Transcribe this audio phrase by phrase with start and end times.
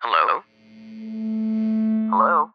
[0.00, 0.42] Hello?
[2.10, 2.50] Hello?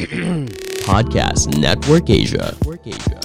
[0.86, 2.56] Podcast Network Asia.
[2.58, 3.20] Network Asia.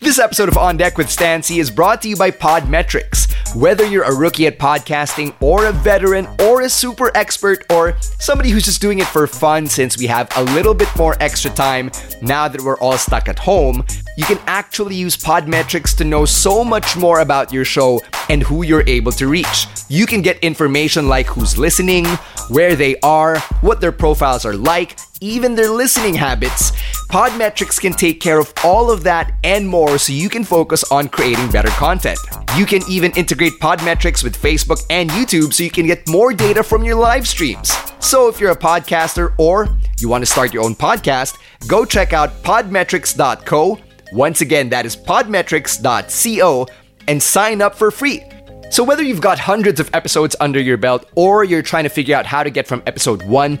[0.00, 3.30] This episode of On Deck with Stancy is brought to you by Podmetrics.
[3.54, 8.50] Whether you're a rookie at podcasting, or a veteran, or a super expert, or somebody
[8.50, 11.90] who's just doing it for fun since we have a little bit more extra time
[12.22, 13.84] now that we're all stuck at home,
[14.16, 18.62] you can actually use Podmetrics to know so much more about your show and who
[18.62, 19.66] you're able to reach.
[19.88, 22.04] You can get information like who's listening,
[22.48, 26.72] where they are, what their profiles are like, even their listening habits.
[27.10, 31.08] Podmetrics can take care of all of that and more so you can focus on
[31.08, 32.18] creating better content.
[32.56, 36.47] You can even integrate Podmetrics with Facebook and YouTube so you can get more data
[36.56, 37.72] from your live streams.
[38.00, 39.68] So if you're a podcaster or
[39.98, 43.78] you want to start your own podcast, go check out podmetrics.co.
[44.12, 46.66] Once again, that is podmetrics.co
[47.06, 48.22] and sign up for free.
[48.70, 52.16] So, whether you've got hundreds of episodes under your belt or you're trying to figure
[52.16, 53.60] out how to get from episode 1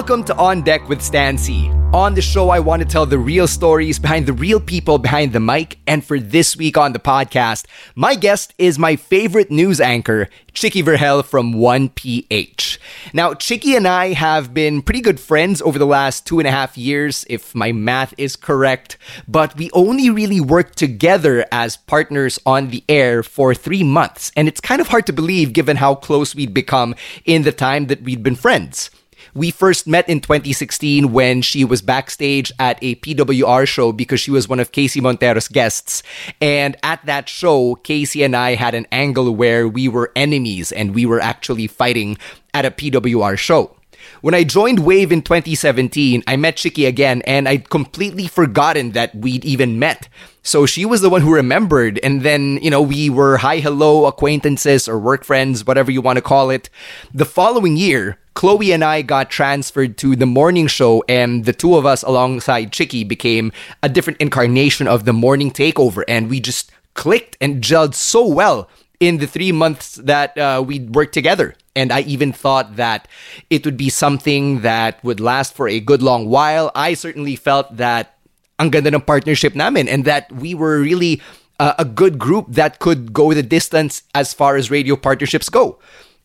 [0.00, 1.68] Welcome to On Deck with Stancy.
[1.92, 5.34] On the show, I want to tell the real stories behind the real people behind
[5.34, 5.78] the mic.
[5.86, 10.82] And for this week on the podcast, my guest is my favorite news anchor, Chicky
[10.82, 12.78] Verhel from 1PH.
[13.12, 16.50] Now, Chicky and I have been pretty good friends over the last two and a
[16.50, 18.96] half years, if my math is correct,
[19.28, 24.32] but we only really worked together as partners on the air for three months.
[24.34, 26.94] And it's kind of hard to believe given how close we'd become
[27.26, 28.88] in the time that we'd been friends.
[29.34, 34.30] We first met in 2016 when she was backstage at a PWR show because she
[34.30, 36.02] was one of Casey Montero's guests.
[36.40, 40.94] And at that show, Casey and I had an angle where we were enemies and
[40.94, 42.18] we were actually fighting
[42.54, 43.76] at a PWR show.
[44.22, 49.14] When I joined Wave in 2017, I met Chicky again and I'd completely forgotten that
[49.14, 50.08] we'd even met.
[50.42, 51.98] So she was the one who remembered.
[52.02, 56.16] And then, you know, we were hi, hello acquaintances or work friends, whatever you want
[56.16, 56.70] to call it.
[57.14, 61.76] The following year, Chloe and I got transferred to the morning show, and the two
[61.76, 63.52] of us, alongside Chicky, became
[63.82, 66.04] a different incarnation of the morning takeover.
[66.06, 68.68] And we just clicked and gelled so well
[69.00, 71.54] in the three months that uh, we worked together.
[71.74, 73.08] And I even thought that
[73.48, 76.70] it would be something that would last for a good long while.
[76.74, 78.18] I certainly felt that
[78.58, 81.22] ang ganda ng partnership namin and that we were really
[81.58, 85.78] uh, a good group that could go the distance as far as radio partnerships go.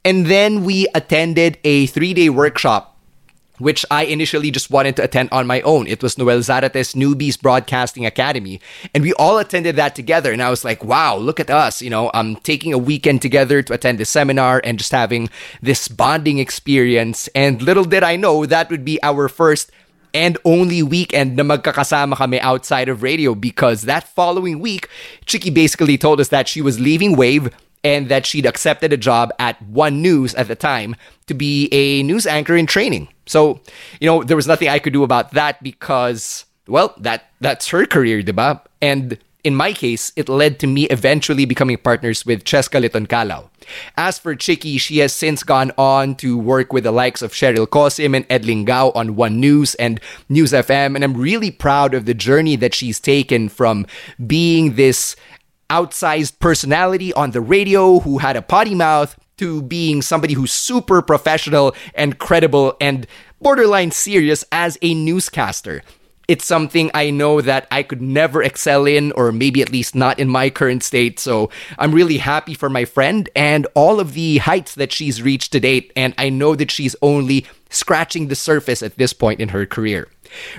[0.05, 2.95] And then we attended a three day workshop
[3.57, 5.87] which I initially just wanted to attend on my own.
[5.87, 8.59] It was Noel Zarate's Newbies Broadcasting Academy.
[8.93, 10.31] And we all attended that together.
[10.31, 11.81] And I was like, wow, look at us.
[11.81, 15.29] You know, I'm taking a weekend together to attend the seminar and just having
[15.61, 17.29] this bonding experience.
[17.29, 19.71] And little did I know that would be our first
[20.13, 24.87] and only weekend na magkakasama kami outside of radio because that following week,
[25.25, 27.49] Chicky basically told us that she was leaving Wave
[27.85, 30.95] and that she'd accepted a job at One News at the time
[31.27, 33.09] to be a news anchor in training.
[33.27, 33.61] So,
[34.01, 37.85] you know, there was nothing I could do about that because, well, that that's her
[37.85, 38.59] career, diba?
[38.81, 43.49] And in my case, it led to me eventually becoming partners with Cheska Liton Calao.
[43.95, 47.67] As for Chicky, she has since gone on to work with the likes of Cheryl
[47.67, 52.05] Cosim and Ed Lingao on One News and News FM, and I'm really proud of
[52.05, 53.85] the journey that she's taken from
[54.25, 55.15] being this
[55.69, 61.01] outsized personality on the radio who had a potty mouth to being somebody who's super
[61.01, 63.05] professional and credible and
[63.41, 65.81] borderline serious as a newscaster.
[66.27, 70.17] It's something I know that I could never excel in, or maybe at least not
[70.17, 71.19] in my current state.
[71.19, 75.51] So I'm really happy for my friend and all of the heights that she's reached
[75.51, 75.93] to date.
[75.95, 80.07] And I know that she's only scratching the surface at this point in her career.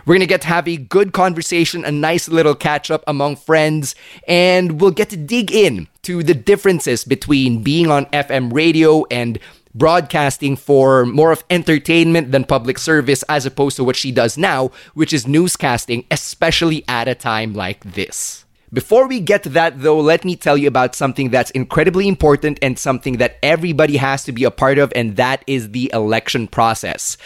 [0.05, 3.37] We're going to get to have a good conversation, a nice little catch up among
[3.37, 3.95] friends,
[4.27, 9.39] and we'll get to dig in to the differences between being on FM radio and
[9.75, 14.71] broadcasting for more of entertainment than public service as opposed to what she does now,
[14.95, 18.45] which is newscasting, especially at a time like this.
[18.73, 22.59] Before we get to that, though, let me tell you about something that's incredibly important
[22.63, 26.49] and something that everybody has to be a part of, and that is the election
[26.49, 27.17] process.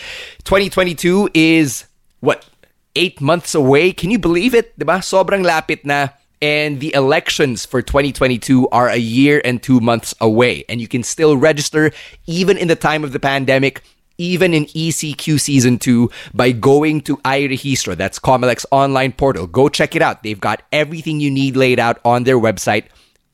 [0.44, 1.86] 2022 is
[2.20, 2.48] what?
[2.96, 3.92] Eight months away?
[3.92, 4.78] Can you believe it?
[4.78, 4.98] Diba?
[5.00, 6.08] Sobrang lapit na.
[6.42, 10.64] And the elections for 2022 are a year and two months away.
[10.68, 11.92] And you can still register
[12.26, 13.82] even in the time of the pandemic,
[14.16, 17.94] even in ECQ Season 2 by going to iRehistro.
[17.94, 19.46] That's Comelec's online portal.
[19.46, 20.22] Go check it out.
[20.22, 22.86] They've got everything you need laid out on their website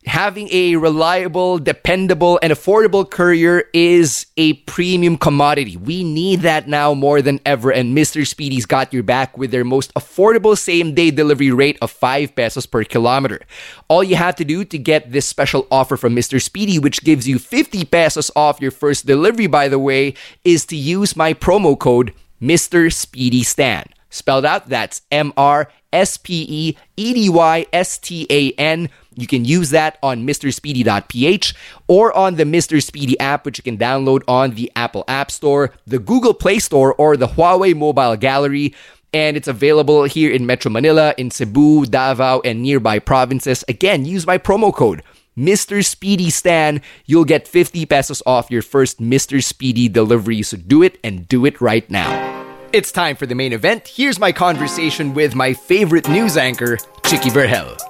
[0.09, 5.77] having a reliable, dependable, and affordable courier is a premium commodity.
[5.77, 8.27] We need that now more than ever, and Mr.
[8.27, 12.65] Speedy's got your back with their most affordable same day delivery rate of 5 pesos
[12.65, 13.39] per kilometer.
[13.87, 16.41] All you have to do to get this special offer from Mr.
[16.41, 20.75] Speedy, which gives you 50 pesos off your first delivery, by the way, is to
[20.75, 22.91] use my promo code Mr.
[22.91, 23.85] Speedy Stan.
[24.09, 28.89] Spelled out, that's M R S P E E D Y S T A N.
[29.15, 31.53] You can use that on MrSpeedy.ph
[31.87, 32.81] or on the Mr.
[32.81, 36.93] Speedy app, which you can download on the Apple App Store, the Google Play Store,
[36.95, 38.73] or the Huawei Mobile Gallery.
[39.11, 43.63] And it's available here in Metro Manila, in Cebu, Davao, and nearby provinces.
[43.67, 45.03] Again, use my promo code.
[45.37, 45.83] Mr.
[45.83, 49.43] Speedy Stan, you'll get 50 pesos off your first Mr.
[49.43, 50.41] Speedy delivery.
[50.43, 52.38] So do it and do it right now.
[52.71, 53.87] It's time for the main event.
[53.87, 57.88] Here's my conversation with my favorite news anchor, Chicky Verhel.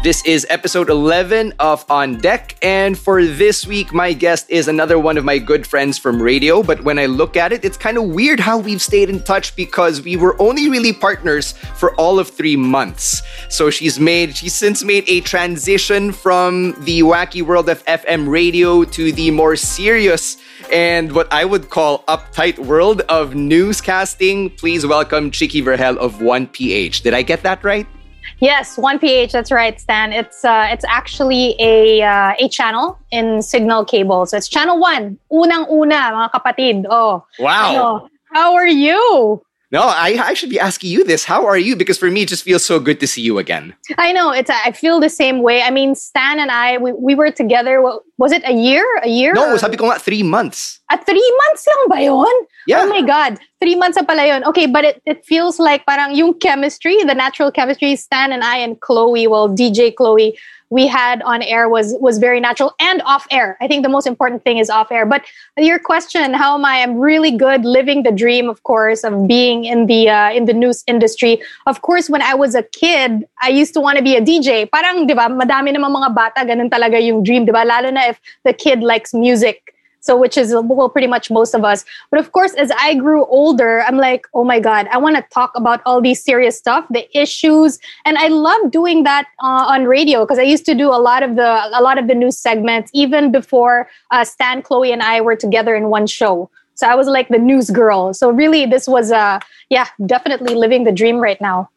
[0.00, 2.54] This is episode 11 of On Deck.
[2.62, 6.62] And for this week, my guest is another one of my good friends from radio.
[6.62, 9.56] But when I look at it, it's kind of weird how we've stayed in touch
[9.56, 13.22] because we were only really partners for all of three months.
[13.48, 18.84] So she's made, she's since made a transition from the wacky world of FM radio
[18.84, 20.36] to the more serious
[20.70, 24.56] and what I would call uptight world of newscasting.
[24.58, 27.02] Please welcome Chicky Verhel of 1PH.
[27.02, 27.88] Did I get that right?
[28.40, 29.32] Yes, 1PH.
[29.32, 30.12] That's right, Stan.
[30.12, 34.26] It's uh, it's actually a uh, a channel in Signal Cable.
[34.26, 35.18] So it's channel one.
[35.32, 36.86] Unang una, mga kapatid.
[36.88, 37.26] Oh.
[37.40, 37.70] Wow.
[37.70, 39.42] Ano, how are you?
[39.70, 41.24] No, I, I should be asking you this.
[41.24, 41.76] How are you?
[41.76, 43.74] Because for me, it just feels so good to see you again.
[43.98, 44.32] I know.
[44.32, 44.48] It's.
[44.48, 45.60] I feel the same way.
[45.60, 47.82] I mean, Stan and I, we, we were together.
[47.82, 48.84] What, was it a year?
[49.04, 49.34] A year?
[49.34, 50.80] No, sabi ko nga, three months.
[50.90, 52.36] At three months lang ba yun?
[52.66, 52.82] Yeah.
[52.82, 53.38] Oh my God.
[53.60, 54.42] Three months na pala yun.
[54.44, 58.56] Okay, but it, it feels like parang yung chemistry, the natural chemistry, Stan and I
[58.56, 60.38] and Chloe, well, DJ Chloe,
[60.70, 63.56] we had on air was was very natural and off air.
[63.60, 65.06] I think the most important thing is off air.
[65.06, 65.24] But
[65.56, 66.82] your question, how am I?
[66.82, 70.52] I'm really good, living the dream, of course, of being in the uh, in the
[70.52, 71.40] news industry.
[71.66, 74.70] Of course, when I was a kid, I used to want to be a DJ.
[74.70, 77.64] Parang, di ba, madami namang mga bata, ganun talaga yung dream, di ba?
[77.64, 79.74] Lalo na if the kid likes music.
[80.00, 81.84] So, which is, well, pretty much most of us.
[82.10, 85.24] But of course, as I grew older, I'm like, oh my God, I want to
[85.34, 87.78] talk about all these serious stuff, the issues.
[88.04, 91.22] And I love doing that uh, on radio because I used to do a lot
[91.22, 95.20] of the, a lot of the news segments, even before uh, Stan, Chloe, and I
[95.20, 96.48] were together in one show.
[96.74, 98.14] So I was like the news girl.
[98.14, 101.68] So really, this was, uh, yeah, definitely living the dream right now.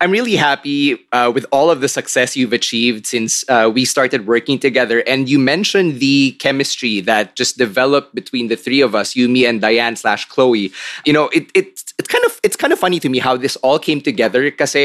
[0.00, 4.28] I'm really happy uh, with all of the success you've achieved since uh, we started
[4.28, 5.00] working together.
[5.08, 9.44] And you mentioned the chemistry that just developed between the three of us, you, me,
[9.44, 10.70] and Diane slash Chloe.
[11.04, 13.56] You know, it, it it's kind of it's kind of funny to me how this
[13.56, 14.42] all came together.
[14.42, 14.76] Because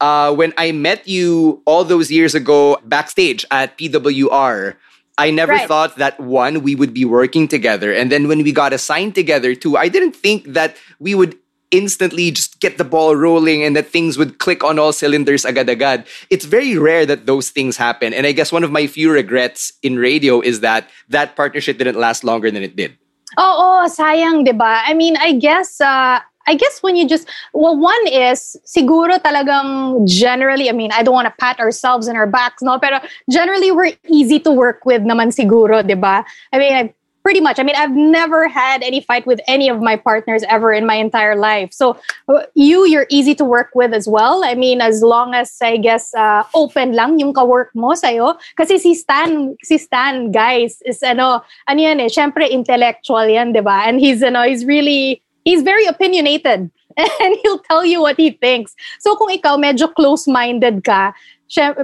[0.00, 4.76] uh, when I met you all those years ago backstage at PWR.
[5.16, 5.68] I never Right.
[5.68, 7.92] thought that one, we would be working together.
[7.94, 11.38] And then when we got assigned together, two, I didn't think that we would
[11.74, 16.06] instantly just get the ball rolling and that things would click on all cylinders agad-agad.
[16.30, 18.14] It's very rare that those things happen.
[18.14, 21.98] And I guess one of my few regrets in radio is that that partnership didn't
[21.98, 22.96] last longer than it did.
[23.34, 24.86] Oh, oh, sayang, 'di ba?
[24.86, 30.06] I mean, I guess uh, I guess when you just well, one is siguro talagang
[30.06, 30.70] generally.
[30.70, 33.98] I mean, I don't want to pat ourselves in our backs, no, pero generally we're
[34.06, 36.22] easy to work with naman siguro, 'di ba?
[36.52, 37.58] I mean, I, pretty much.
[37.58, 40.96] I mean, I've never had any fight with any of my partners ever in my
[40.96, 41.72] entire life.
[41.72, 41.96] So
[42.28, 44.44] uh, you, you're easy to work with as well.
[44.44, 48.36] I mean, as long as I guess uh, open lang yung ka-work mo sa'yo.
[48.56, 53.64] Kasi si Stan, si Stan, guys, is ano, ano yan eh, syempre intellectual yan, di
[53.64, 53.88] ba?
[53.88, 56.70] And he's, ano, he's really, he's very opinionated.
[57.24, 58.76] And he'll tell you what he thinks.
[59.00, 61.10] So kung ikaw medyo close-minded ka,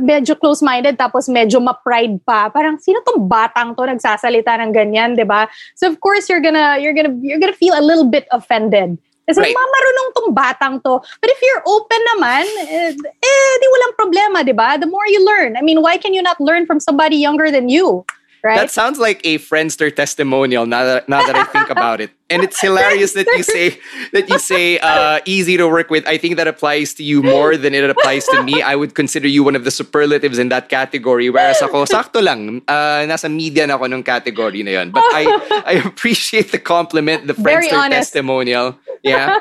[0.03, 2.51] medyo close-minded tapos medyo ma-pride pa.
[2.51, 5.47] Parang sino tong batang to nagsasalita ng ganyan, 'di ba?
[5.79, 8.99] So of course you're gonna you're gonna you're gonna feel a little bit offended.
[9.31, 9.55] Kasi right.
[9.55, 10.99] marunong tong batang to.
[11.23, 14.75] But if you're open naman, eh, eh di walang problema, 'di ba?
[14.75, 15.55] The more you learn.
[15.55, 18.03] I mean, why can you not learn from somebody younger than you?
[18.43, 18.57] Right?
[18.57, 22.11] That sounds like a Friendster testimonial now that, now that I think about it.
[22.31, 23.79] And it's hilarious that you say
[24.13, 26.07] that you say uh, easy to work with.
[26.07, 28.63] I think that applies to you more than it applies to me.
[28.63, 31.29] I would consider you one of the superlatives in that category.
[31.29, 32.63] Whereas ako, sakto lang.
[32.69, 34.91] Uh, nasa media na ako nung category na yun.
[34.95, 35.23] But I,
[35.67, 38.79] I appreciate the compliment, the Friendster testimonial.
[39.03, 39.39] Yeah.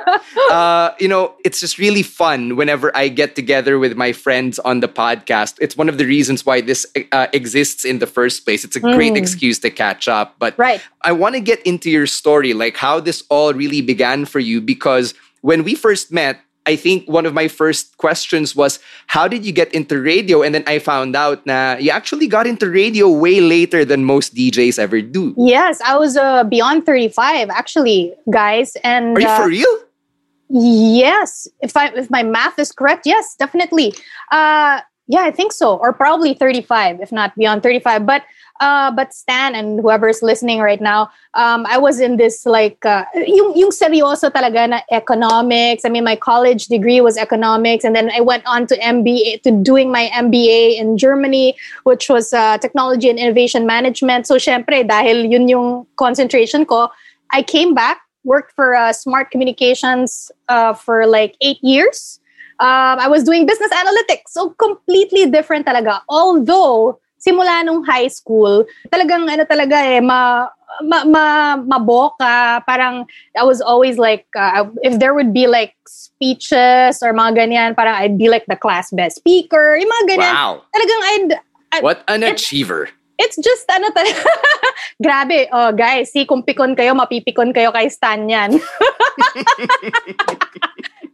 [0.50, 4.80] Uh, you know, it's just really fun whenever I get together with my friends on
[4.80, 5.58] the podcast.
[5.60, 8.64] It's one of the reasons why this uh, exists in the first place.
[8.64, 9.18] It's a great mm.
[9.18, 10.36] excuse to catch up.
[10.40, 10.82] But right.
[11.02, 14.62] I want to get into your story, like how this all really began for you,
[14.62, 19.46] because when we first met, I think one of my first questions was, how did
[19.46, 20.44] you get into radio?
[20.44, 24.36] And then I found out that you actually got into radio way later than most
[24.36, 25.34] DJs ever do.
[25.36, 28.78] Yes, I was uh, beyond 35, actually, guys.
[28.84, 29.76] And Are you uh, for real?
[30.50, 33.94] Yes, if I if my math is correct, yes, definitely.
[34.32, 38.06] Uh, yeah, I think so, or probably 35, if not beyond 35.
[38.06, 38.24] But
[38.60, 43.06] uh, but Stan and whoever's listening right now, um, I was in this like uh,
[43.16, 45.86] yung yung seryoso talaga na economics.
[45.86, 49.52] I mean, my college degree was economics, and then I went on to MBA to
[49.52, 54.28] doing my MBA in Germany, which was uh, technology and innovation management.
[54.28, 56.90] So, syempre, dahil yun yung concentration ko,
[57.32, 62.20] I came back, worked for uh, Smart Communications uh, for like eight years.
[62.60, 66.02] Um, I was doing business analytics, so completely different talaga.
[66.10, 70.48] Although simula nung high school, talagang ano talaga eh, ma,
[70.82, 71.26] ma, ma
[71.60, 72.64] maboka.
[72.66, 77.76] Parang I was always like, uh, if there would be like speeches or mga ganyan,
[77.76, 79.76] parang I'd be like the class best speaker.
[79.76, 80.34] Yung mga ganyan.
[80.34, 80.64] Wow.
[80.72, 81.30] Talagang I'd...
[81.70, 82.90] I'd what an achiever.
[83.20, 84.24] It's just ano talaga.
[85.04, 85.52] Grabe.
[85.52, 88.56] Oh, guys, si kung pikon kayo, mapipikon kayo kay Stan yan.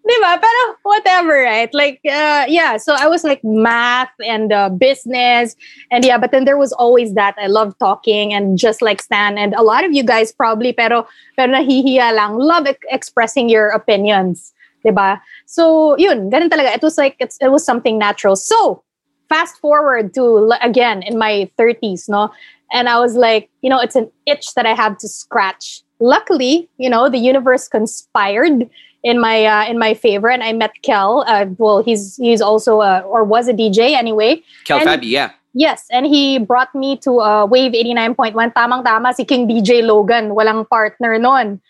[0.06, 0.40] Diba?
[0.40, 1.74] Pero whatever, right?
[1.74, 2.78] Like, uh, yeah.
[2.78, 5.56] So I was like math and uh, business.
[5.90, 7.34] And yeah, but then there was always that.
[7.42, 9.40] I love talking and just like Stan.
[9.40, 14.54] And a lot of you guys probably, pero, pero nahihiya lang, love expressing your opinions.
[14.86, 15.20] Diba?
[15.48, 16.30] So, yun.
[16.30, 16.76] Ganun talaga.
[16.76, 18.36] It was like, it was something natural.
[18.36, 18.84] So,
[19.28, 22.30] fast forward to, again, in my 30s, no?
[22.72, 25.82] And I was like, you know, it's an itch that I have to scratch.
[26.00, 28.70] Luckily, you know, the universe conspired
[29.06, 31.24] in my uh, in my favor, and I met Kel.
[31.28, 34.42] Uh, well, he's he's also a, or was a DJ anyway.
[34.66, 35.32] Kel and, Fabi, yeah.
[35.54, 38.36] Yes, and he brought me to uh, Wave 89.1.
[38.52, 40.36] Tamang-tama si King DJ Logan.
[40.36, 41.62] Walang partner non.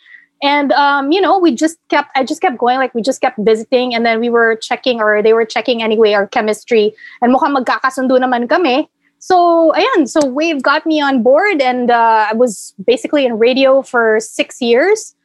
[0.41, 3.37] And um, you know, we just kept I just kept going like we just kept
[3.39, 7.55] visiting and then we were checking or they were checking anyway our chemistry and mukhang
[7.55, 8.89] magkakasundo naman kami.
[9.19, 13.81] So ayan, so Wave got me on board and uh, I was basically in radio
[13.81, 15.15] for 6 years.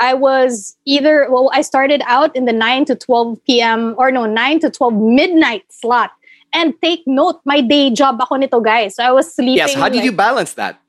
[0.00, 3.94] I was either, well, I started out in the 9 to 12 p.m.
[3.98, 6.10] or no, 9 to 12 midnight slot.
[6.52, 8.96] And take note, my day job ako nito, guys.
[8.96, 9.58] So I was sleeping.
[9.58, 10.80] Yes, how did like, you balance that?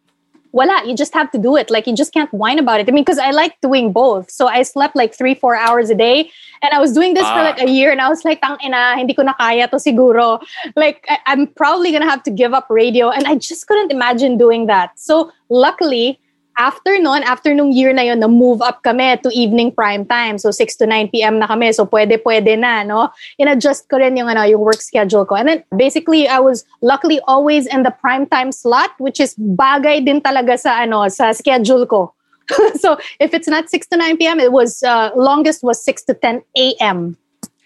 [0.54, 1.70] Voila, you just have to do it.
[1.70, 2.90] Like, you just can't whine about it.
[2.90, 4.32] I mean, because I like doing both.
[4.32, 6.32] So I slept like three, four hours a day.
[6.64, 7.36] And I was doing this ah.
[7.36, 7.92] for like a year.
[7.92, 10.42] And I was like, tang ina, hindi ko na kaya to siguro.
[10.76, 13.10] Like, I- I'm probably going to have to give up radio.
[13.12, 14.98] And I just couldn't imagine doing that.
[15.00, 16.20] So luckily,
[16.62, 20.38] after noon, after nung year na yon, na move up kami to evening prime time.
[20.38, 21.42] So 6 to 9 p.m.
[21.42, 21.74] na kami.
[21.74, 23.10] So pwede, pwede na, no?
[23.42, 25.34] In-adjust ko rin yung, ano, yung work schedule ko.
[25.34, 30.06] And then basically, I was luckily always in the prime time slot, which is bagay
[30.06, 32.14] din talaga sa, ano, sa schedule ko.
[32.78, 36.14] so if it's not 6 to 9 p.m., it was, uh, longest was 6 to
[36.14, 37.18] 10 a.m.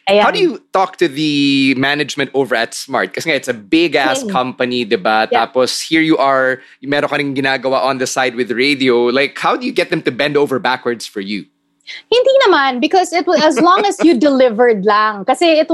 [0.06, 0.22] Ayan.
[0.22, 3.14] How do you talk to the management over at Smart?
[3.14, 4.30] Kasi nga, it's a big-ass mm.
[4.30, 5.26] company, di ba?
[5.32, 5.46] Yeah.
[5.46, 9.10] Tapos here you are, meron ka rin ginagawa on the side with radio.
[9.10, 11.50] Like, how do you get them to bend over backwards for you?
[11.86, 15.26] Hindi naman because it was as long as you delivered lang.
[15.26, 15.70] Kasi it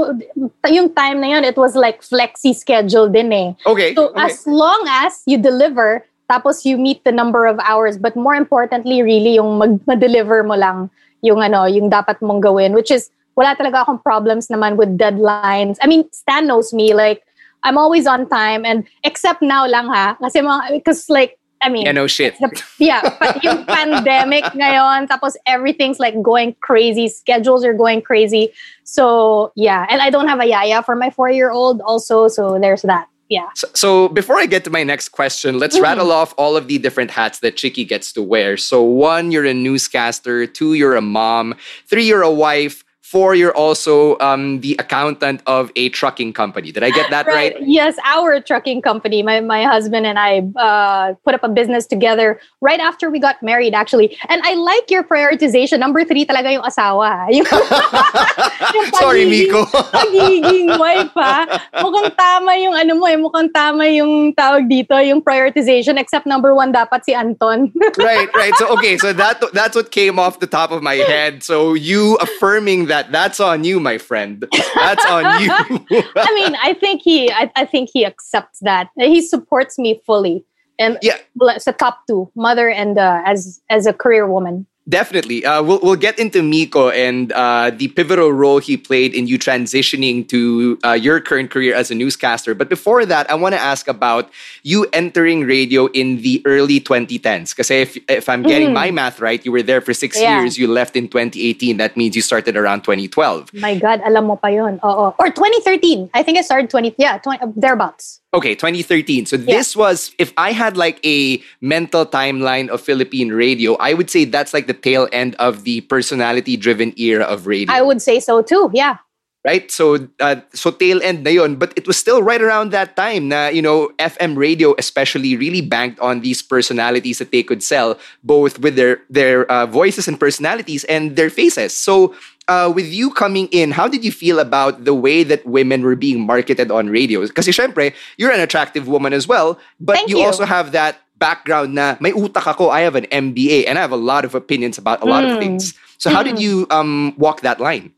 [0.68, 3.48] yung time na yun, it was like flexi schedule din eh.
[3.64, 3.94] Okay.
[3.94, 4.32] So okay.
[4.32, 9.00] as long as you deliver, tapos you meet the number of hours, but more importantly
[9.00, 10.88] really yung mag- deliver mo lang
[11.22, 15.78] yung ano, yung dapat mong gawin, which is wala talaga akong problems naman with deadlines.
[15.82, 17.22] I mean, Stan knows me like
[17.64, 21.86] I'm always on time and except now lang ha, kasi mga, because like I mean,
[21.86, 22.34] yeah, no shit.
[22.40, 23.02] The, yeah,
[23.42, 27.06] yung pandemic ngayon, tapos everything's like going crazy.
[27.06, 28.50] Schedules are going crazy.
[28.82, 29.86] So, yeah.
[29.88, 32.26] And I don't have a yaya for my four-year-old also.
[32.26, 33.06] So, there's that.
[33.28, 33.46] Yeah.
[33.54, 35.82] So, so before I get to my next question, let's Mhm.
[35.82, 38.56] rattle off all of the different hats that Chicky gets to wear.
[38.56, 40.46] So, one, you're a newscaster.
[40.46, 41.54] Two, you're a mom.
[41.88, 42.81] Three, you're a wife.
[43.12, 46.72] Four, you're also um, the accountant of a trucking company.
[46.72, 47.52] Did I get that right?
[47.60, 49.22] Yes, our trucking company.
[49.22, 53.42] My my husband and I uh, put up a business together right after we got
[53.42, 54.16] married, actually.
[54.30, 55.78] And I like your prioritization.
[55.78, 57.28] Number three talaga yung asawa.
[57.28, 57.44] Yung,
[58.80, 59.66] yung Sorry, Miko.
[59.92, 61.60] pagiging wife, ha?
[61.84, 63.20] Mukhang tama yung ano mo eh.
[63.20, 66.00] Mukhang tama yung tawag dito, yung prioritization.
[66.00, 67.68] Except number one dapat si Anton.
[67.98, 68.54] right, right.
[68.56, 71.42] So okay, so that that's what came off the top of my head.
[71.42, 74.46] So you affirming that that's on you, my friend.
[74.74, 75.50] That's on you.
[76.16, 78.88] I mean, I think he, I, I think he accepts that.
[78.96, 80.44] He supports me fully.
[80.78, 81.18] And Yeah.
[81.40, 84.66] it's a top two, mother and uh, as as a career woman.
[84.88, 85.44] Definitely.
[85.44, 89.38] Uh, we'll, we'll get into Miko and uh, the pivotal role he played in you
[89.38, 92.54] transitioning to uh, your current career as a newscaster.
[92.54, 94.30] But before that, I want to ask about
[94.62, 97.50] you entering radio in the early 2010s.
[97.50, 100.20] Because if, if I'm getting my math right, you were there for six.
[100.22, 100.40] Yeah.
[100.40, 100.58] years.
[100.58, 101.76] You left in 2018.
[101.76, 103.54] That means you started around 2012.
[103.54, 104.78] My God, alam mo pa yun.
[104.84, 105.14] Oo.
[105.18, 106.10] Or 2013.
[106.14, 108.21] I think I started 20, yeah, 20, thereabouts.
[108.34, 109.26] Okay, 2013.
[109.26, 114.08] So this was, if I had like a mental timeline of Philippine radio, I would
[114.08, 117.74] say that's like the tail end of the personality driven era of radio.
[117.74, 118.96] I would say so too, yeah.
[119.44, 119.70] right?
[119.70, 121.56] So, uh, so tail end na yun.
[121.56, 125.60] But it was still right around that time na, you know, FM radio especially really
[125.60, 130.18] banked on these personalities that they could sell, both with their, their uh, voices and
[130.18, 131.74] personalities and their faces.
[131.74, 132.14] So,
[132.48, 135.96] uh, with you coming in, how did you feel about the way that women were
[135.96, 137.26] being marketed on radio?
[137.26, 140.24] Kasi syempre, you're an attractive woman as well, but you, you.
[140.24, 143.92] also have that background na may utak ako, I have an MBA, and I have
[143.92, 145.74] a lot of opinions about a lot of things.
[145.98, 147.94] So how did you um, walk that line?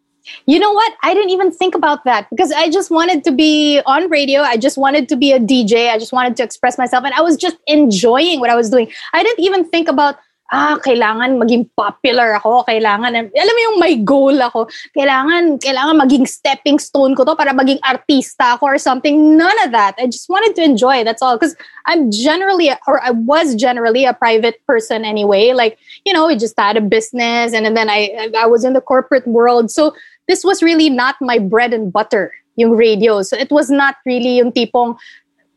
[0.47, 0.93] You know what?
[1.03, 4.41] I didn't even think about that because I just wanted to be on radio.
[4.41, 5.91] I just wanted to be a DJ.
[5.91, 7.05] I just wanted to express myself.
[7.05, 8.91] And I was just enjoying what I was doing.
[9.13, 10.17] I didn't even think about,
[10.53, 12.65] ah, kailangan maging popular ako.
[12.69, 14.69] Kailangan, alam mo yung my goal ako.
[14.93, 19.37] Kailangan, kailangan maging stepping stone ko to para maging artista ako or something.
[19.37, 19.95] None of that.
[19.97, 21.05] I just wanted to enjoy.
[21.05, 21.37] That's all.
[21.37, 25.53] Because I'm generally, or I was generally a private person anyway.
[25.53, 28.85] Like, you know, we just had a business and then I, I was in the
[28.85, 29.71] corporate world.
[29.71, 29.95] So
[30.29, 33.23] this was really not my bread and butter, yung radio.
[33.23, 34.97] So it was not really yung tipong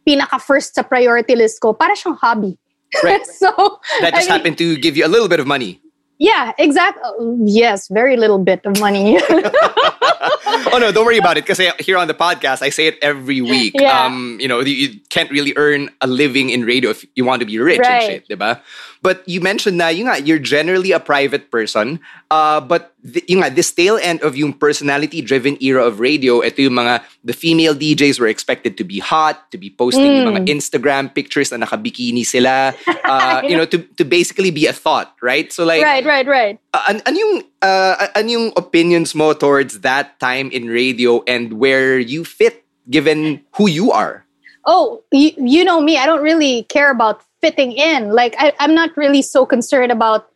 [0.08, 1.73] pinaka first sa priority list ko.
[1.73, 2.58] Para siyang hobby.
[3.04, 3.26] Right.
[3.41, 5.82] so That I just mean, happened to give you a little bit of money.
[6.19, 7.04] Yeah, exactly.
[7.45, 9.19] Yes, very little bit of money.
[9.30, 11.45] oh no, don't worry about it.
[11.45, 13.76] Because here on the podcast, I say it every week.
[13.78, 14.06] Yeah.
[14.06, 17.41] Um, you know, you, you can't really earn a living in radio if you want
[17.41, 18.26] to be rich and Right.
[18.26, 18.60] shit, diba?
[19.08, 22.04] But you mentioned na, nga, you're generally a private person.
[22.28, 26.60] Uh, but the, yun nga, this tail end of yung personality-driven era of radio, ito
[26.67, 30.36] yung mga, the female DJs were expected to be hot, to be posting yung Mm.
[30.36, 32.76] mga Instagram pictures na nakabikini sila.
[33.08, 35.56] Uh, you know, to, to basically be a thought, right?
[35.56, 36.60] So like, right, right, right.
[36.76, 41.56] Uh, an, ano yung uh, ano yung opinions mo towards that time in radio and
[41.56, 44.28] where you fit given who you are?
[44.67, 45.96] Oh, you, you know me.
[45.96, 48.12] I don't really care about fitting in.
[48.12, 50.28] Like, I, I'm not really so concerned about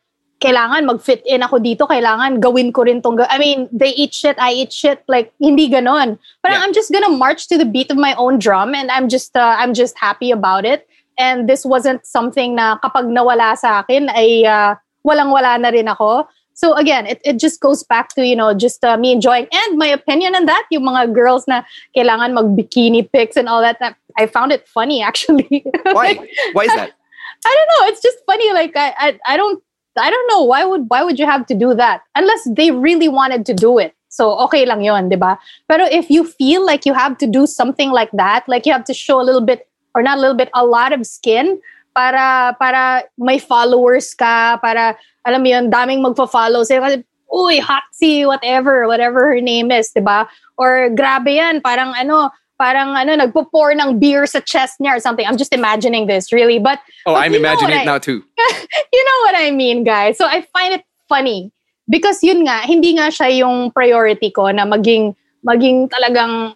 [0.42, 4.14] kailangan mag-fit in ako dito, kailangan gawin ko rin tong, ga- I mean, they eat
[4.14, 6.18] shit, I eat shit, like, hindi ganon.
[6.42, 6.66] But Yeah.
[6.66, 9.56] I'm just gonna march to the beat of my own drum and I'm just, uh,
[9.60, 10.90] I'm just happy about it.
[11.20, 14.74] And this wasn't something na kapag nawala sa akin ay uh,
[15.06, 16.26] walang-wala na rin ako.
[16.62, 19.48] So again, it, it just goes back to, you know, just uh, me enjoying.
[19.52, 21.64] And my opinion on that, yung mga girls na
[21.98, 25.66] kailangan mag-bikini pics and all that, that I found it funny actually.
[25.82, 26.14] Why?
[26.54, 26.92] Why is that?
[27.46, 27.88] I don't know.
[27.90, 28.54] It's just funny.
[28.54, 29.64] Like I, I, I don't,
[29.98, 30.44] I don't know.
[30.44, 33.80] Why would, why would you have to do that unless they really wanted to do
[33.80, 33.96] it?
[34.10, 35.40] So okay lang yon, di ba?
[35.68, 38.86] Pero if you feel like you have to do something like that, like you have
[38.86, 41.60] to show a little bit or not a little bit, a lot of skin
[41.96, 44.96] para para may followers ka, para
[45.26, 46.96] alam mo yun, daming magfo-follow sa'yo kasi
[47.32, 50.28] uy, hot si whatever, whatever her name is, di ba?
[50.60, 52.30] Or grabe yan, parang ano,
[52.60, 55.26] parang ano, nagpo-pour ng beer sa chest niya or something.
[55.26, 56.60] I'm just imagining this, really.
[56.60, 58.22] But Oh, but I'm imagining it I- now too.
[58.94, 60.18] you know what I mean, guys.
[60.18, 61.52] So I find it funny
[61.90, 66.54] because yun nga, hindi nga siya yung priority ko na maging maging talagang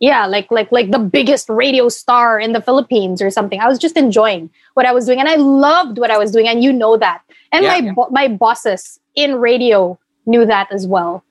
[0.00, 3.60] yeah, like like like the biggest radio star in the Philippines or something.
[3.60, 6.46] I was just enjoying what I was doing and I loved what I was doing
[6.48, 7.20] and you know that.
[7.52, 7.92] And Yeah, my yeah.
[7.92, 11.24] bo- my bosses in radio knew that as well.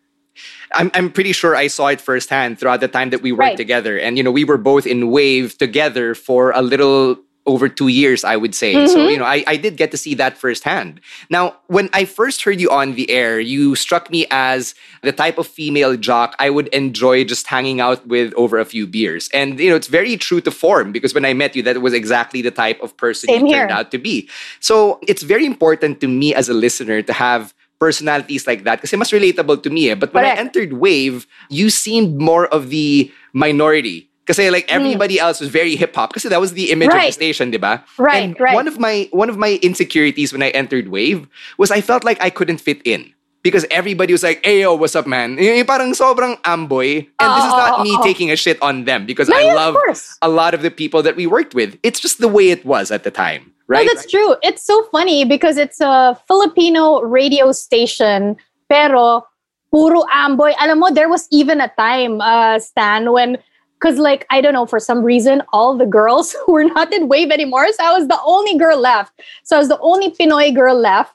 [0.74, 3.58] I'm, I'm pretty sure I saw it firsthand throughout the time that we worked Right.
[3.58, 3.98] together.
[3.98, 8.28] And, you know, we were both in Wave together for a little over two years,
[8.28, 8.76] I would say.
[8.92, 9.12] So, Mhm.
[9.12, 11.00] you know, I, I did get to see that firsthand.
[11.32, 15.40] Now, when I first heard you on the air, you struck me as the type
[15.40, 19.32] of female jock I would enjoy just hanging out with over a few beers.
[19.34, 21.94] And, you know, it's very true to form because when I met you, that was
[21.96, 23.64] exactly the type of person Same you here.
[23.66, 24.28] turned out to be.
[24.60, 28.98] So it's very important to me as a listener to have personalities like that kasi
[28.98, 29.90] mas relatable to me.
[29.90, 29.96] eh.
[29.96, 34.10] But when I entered Wave, you seemed more of the minority.
[34.28, 37.00] Kasi like everybody else was very hip hop because that was the image of the
[37.00, 37.06] Hmm.
[37.08, 37.14] Right.
[37.16, 37.80] station, diba?
[37.98, 38.54] Right, And right.
[38.54, 42.20] one of my one of my insecurities when I entered Wave was I felt like
[42.20, 43.14] I couldn't fit in.
[43.46, 45.38] Because everybody was like, hey, yo, what's up, man?
[45.40, 47.08] Yung parang sobrang amboy.
[47.16, 48.04] And this is not me oh.
[48.04, 49.78] taking a shit on them because No, I yeah, love
[50.22, 51.80] a lot of the people that we worked with.
[51.80, 53.88] It's just the way it was at the time, right?
[53.88, 54.36] No, that's true.
[54.44, 58.36] It's so funny because it's a Filipino radio station,
[58.68, 59.24] pero
[59.72, 60.52] puro amboy.
[60.60, 63.38] Alam mo, there was even a time, uh, Stan, when,
[63.80, 67.32] because like, I don't know, for some reason, all the girls were not in Wave
[67.32, 67.72] anymore.
[67.74, 69.14] So I was the only girl left.
[69.44, 71.14] So I was the only Pinoy girl left.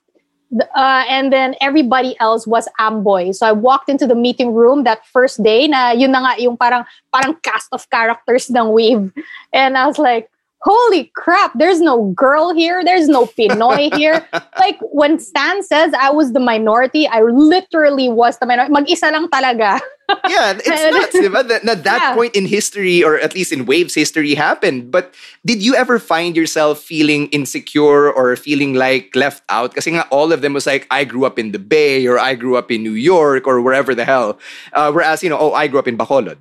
[0.76, 3.32] Uh, and then everybody else was amboy.
[3.32, 6.58] So I walked into the meeting room that first day na yun na nga yung
[6.58, 9.10] parang parang cast of characters ng Wave.
[9.54, 10.28] And I was like,
[10.62, 12.84] holy crap, there's no girl here.
[12.84, 14.24] There's no Pinoy here.
[14.58, 18.72] like when Stan says I was the minority, I literally was the minority.
[18.72, 19.80] Mag-isa lang talaga.
[20.28, 21.46] yeah, it's nuts, diba?
[21.46, 22.14] That, that, that Yeah.
[22.14, 24.90] point in history, or at least in Waves history, happened.
[24.90, 29.74] But did you ever find yourself feeling insecure or feeling like left out?
[29.74, 32.34] Kasi nga all of them was like, I grew up in the Bay, or I
[32.34, 34.38] grew up in New York, or wherever the hell.
[34.72, 36.36] Uh, whereas, you know, oh, I grew up in Bacolod.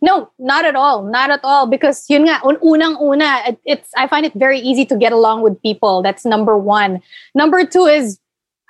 [0.00, 1.04] No, not at all.
[1.04, 1.66] Not at all.
[1.66, 5.42] Because yun nga, un- unang-una, it, it's, I find it very easy to get along
[5.42, 6.02] with people.
[6.02, 7.00] That's number one.
[7.34, 8.18] Number two is,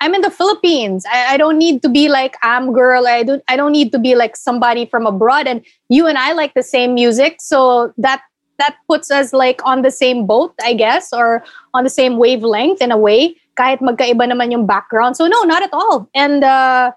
[0.01, 1.05] I'm in the Philippines.
[1.11, 3.09] I, I don't need to be like I'm girl.
[3.09, 3.43] I don't.
[3.49, 5.49] I don't need to be like somebody from abroad.
[5.49, 8.23] And you and I like the same music, so that
[8.59, 11.43] that puts us like on the same boat, I guess, or
[11.75, 13.35] on the same wavelength in a way.
[13.59, 15.17] Kahit magkaiba naman yung background.
[15.17, 16.09] So no, not at all.
[16.15, 16.93] And uh,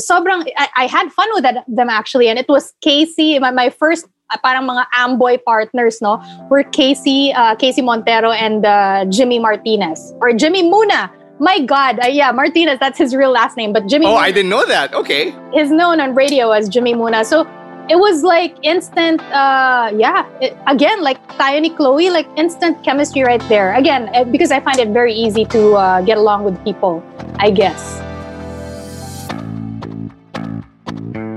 [0.00, 2.28] sobrang I, I had fun with that, them actually.
[2.28, 7.32] And it was Casey my, my first uh, parang mga amboy partners no were Casey
[7.32, 10.14] uh, Casey Montero and uh, Jimmy Martinez.
[10.20, 11.10] Or Jimmy Muna.
[11.40, 14.30] My god uh, yeah Martinez that's his real last name but Jimmy Oh, Muna I
[14.32, 14.94] didn't know that.
[14.94, 15.34] Okay.
[15.56, 17.24] is known on radio as Jimmy Muna.
[17.24, 17.46] So
[17.90, 23.22] it was like instant uh yeah it, again like tayo ni Chloe like instant chemistry
[23.22, 23.74] right there.
[23.74, 27.02] Again uh, because I find it very easy to uh, get along with people
[27.40, 28.00] I guess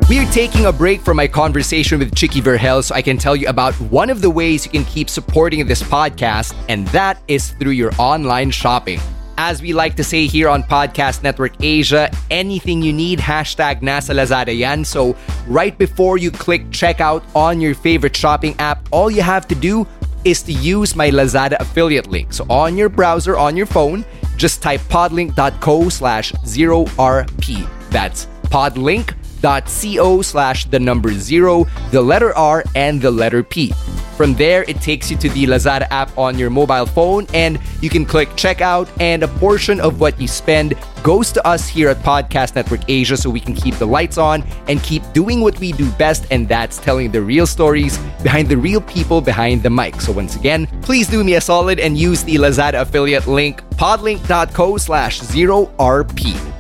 [0.08, 3.36] We are taking a break from my conversation with Chicky Verhel so I can tell
[3.36, 7.54] you about one of the ways you can keep supporting this podcast, and that is
[7.54, 9.00] through your online shopping.
[9.40, 14.14] As we like to say here on Podcast Network Asia, anything you need, hashtag nasa
[14.14, 14.86] Lazada yan.
[14.86, 15.16] So
[15.48, 19.88] right before you click checkout on your favorite shopping app, all you have to do
[20.24, 22.32] is to use my Lazada affiliate link.
[22.32, 24.06] So on your browser, on your phone,
[24.38, 27.68] just type podlink.co slash 0RP.
[27.90, 33.74] That's podlink.co slash the number zero, the letter R, and the letter P.
[34.16, 37.90] From there, it takes you to the Lazada app on your mobile phone, and you
[37.90, 41.98] can click checkout, and a portion of what you spend goes to us here at
[41.98, 45.74] Podcast Network Asia so we can keep the lights on and keep doing what we
[45.74, 50.00] do best, and that's telling the real stories behind the real people behind the mic.
[50.00, 54.78] So once again, please do me a solid and use the Lazada affiliate link podlink.co
[54.78, 56.55] slash 0RP.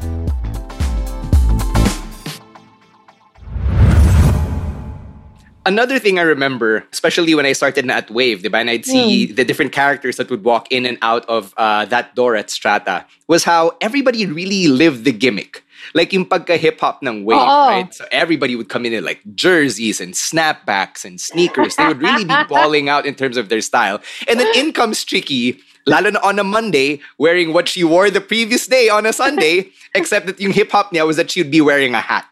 [5.65, 9.43] Another thing I remember, especially when I started at Wave, diba, and I'd see the
[9.43, 13.43] different characters that would walk in and out of uh, that door at Strata, was
[13.43, 15.63] how everybody really lived the gimmick.
[15.95, 17.67] Like yung pagka hip-hop ng Wave, Oo.
[17.69, 17.93] right?
[17.93, 21.75] So everybody would come in in like jerseys and snapbacks and sneakers.
[21.75, 23.99] They would really be balling out in terms of their style.
[24.27, 28.21] And then in comes Tricky, lalo na on a Monday, wearing what she wore the
[28.21, 31.95] previous day on a Sunday, except that yung hip-hop niya was that she'd be wearing
[31.95, 32.25] a hat.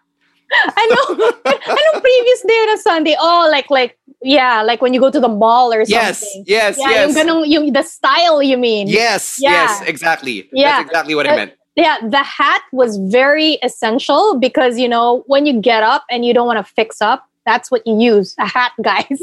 [0.78, 1.06] I know.
[1.78, 3.16] Anong previous day a Sunday?
[3.20, 6.44] Oh, like like yeah, like when you go to the mall or Yes, something.
[6.48, 7.02] yes, yeah, yes.
[7.04, 8.88] Yung ganong, yung the style you mean?
[8.88, 9.52] Yes, Yeah.
[9.52, 10.50] yes, exactly.
[10.54, 10.78] Yeah.
[10.78, 11.54] That's exactly what I Uh, meant.
[11.76, 16.34] Yeah, the hat was very essential because you know when you get up and you
[16.34, 19.20] don't want to fix up, that's what you use, a hat, guys.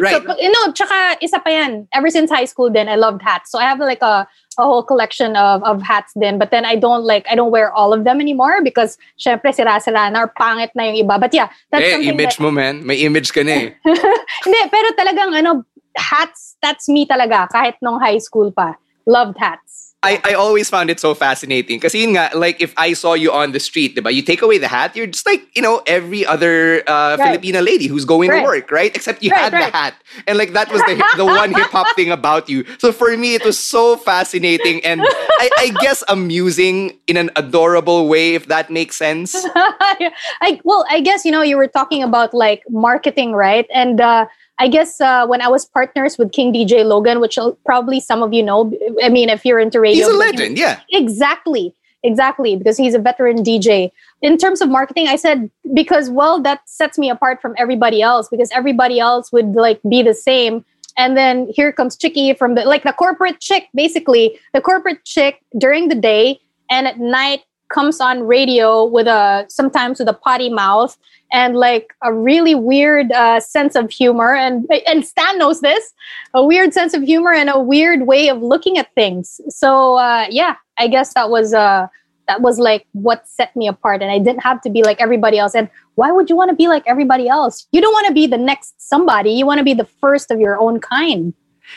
[0.00, 0.22] Right.
[0.22, 1.88] So, you know, tsaka isa pa yan.
[1.92, 3.50] Ever since high school then, I loved hats.
[3.50, 4.26] So I have like a,
[4.58, 6.38] a whole collection of, of hats then.
[6.38, 10.10] But then I don't like, I don't wear all of them anymore because syempre sira-sira
[10.10, 11.18] na or pangit na yung iba.
[11.20, 12.86] But yeah, that's Eh, something image that, mo, man.
[12.86, 13.74] May image ka na eh.
[14.44, 15.64] Hindi, pero talagang ano,
[15.96, 18.74] hats, that's me talaga kahit nung high school pa.
[19.06, 19.87] Loved hats.
[20.02, 21.80] I, I always found it so fascinating.
[21.80, 24.58] Kasi yun nga, like if I saw you on the street, diba, you take away
[24.58, 27.40] the hat, you're just like, you know, every other uh, Right.
[27.42, 28.38] Filipina lady who's going Right.
[28.38, 28.94] to work, right?
[28.94, 29.94] Except you Right, had the hat.
[30.28, 32.64] And like that was the, the one hip hop thing about you.
[32.78, 38.06] So for me, it was so fascinating and I, I guess amusing in an adorable
[38.06, 39.34] way, if that makes sense.
[39.54, 43.66] I well, I guess you know you were talking about like marketing, right?
[43.74, 44.26] And uh,
[44.58, 48.32] I guess uh, when I was partners with King DJ Logan, which probably some of
[48.32, 48.72] you know.
[49.02, 50.80] I mean, if you're into radio, He's a legend, yeah.
[50.90, 51.74] Exactly.
[52.04, 52.56] Exactly.
[52.56, 53.90] Because he's a veteran DJ.
[54.22, 58.28] In terms of marketing, I said, because, well, that sets me apart from everybody else
[58.28, 60.64] because everybody else would like be the same.
[60.96, 64.38] And then here comes Chicky from the, like the corporate chick, basically.
[64.54, 66.40] The corporate chick during the day
[66.70, 70.96] and at night comes on radio with a, sometimes with a potty mouth
[71.32, 74.34] and like a really weird uh, sense of humor.
[74.34, 75.92] And, and Stan knows this
[76.34, 79.40] a weird sense of humor and a weird way of looking at things.
[79.48, 81.88] So uh, yeah, I guess that was uh,
[82.28, 85.38] that was like what set me apart, and I didn't have to be like everybody
[85.38, 85.54] else.
[85.54, 87.66] And why would you want to be like everybody else?
[87.72, 89.30] You don't want to be the next somebody.
[89.30, 91.34] You want to be the first of your own kind.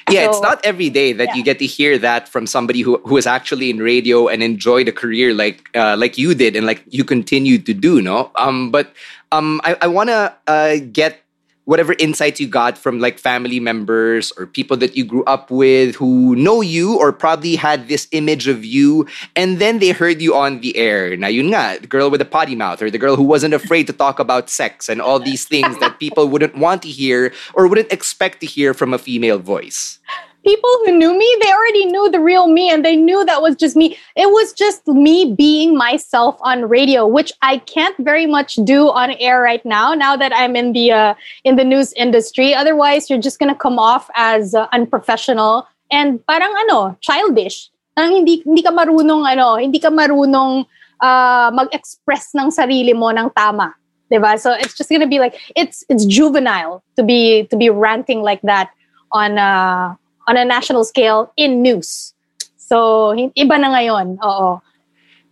[0.10, 1.36] Yeah, it's not every day that yeah.
[1.36, 4.88] you get to hear that from somebody who who is actually in radio and enjoyed
[4.88, 8.32] a career like uh, like you did and like you continue to do, no?
[8.36, 8.94] Um, but
[9.32, 11.21] um, I, I wanna uh, get
[11.66, 15.96] whatever insights you got from like family members or people that you grew up with
[15.96, 20.36] who know you or probably had this image of you and then they heard you
[20.36, 21.16] on the air.
[21.16, 23.88] Now yun nga, the girl with the potty mouth or the girl who wasn't afraid
[23.88, 27.68] to talk about sex and all these things that people wouldn't want to hear or
[27.68, 30.00] wouldn't expect to hear from a female voice.
[30.44, 33.56] People who knew me, they already knew the real me and they knew that was
[33.56, 33.98] just me.
[34.16, 39.12] It was just me being myself on radio, which I can't very much do on
[39.20, 42.54] air right now, now that I'm in the uh, in the news industry.
[42.54, 47.70] Otherwise, you're just going to come off as uh, unprofessional and parang ano, childish.
[47.96, 50.66] Parang hindi hindi ka marunong ano, hindi ka marunong
[51.02, 53.76] uh, mag-express ng sarili mo ng tama.
[54.10, 54.36] 'Di ba?
[54.36, 58.42] So it's just gonna be like it's it's juvenile to be to be ranting like
[58.44, 58.72] that
[59.12, 59.96] on uh,
[60.28, 62.14] on a national scale in news.
[62.58, 64.20] So iba na ngayon.
[64.22, 64.62] Oo.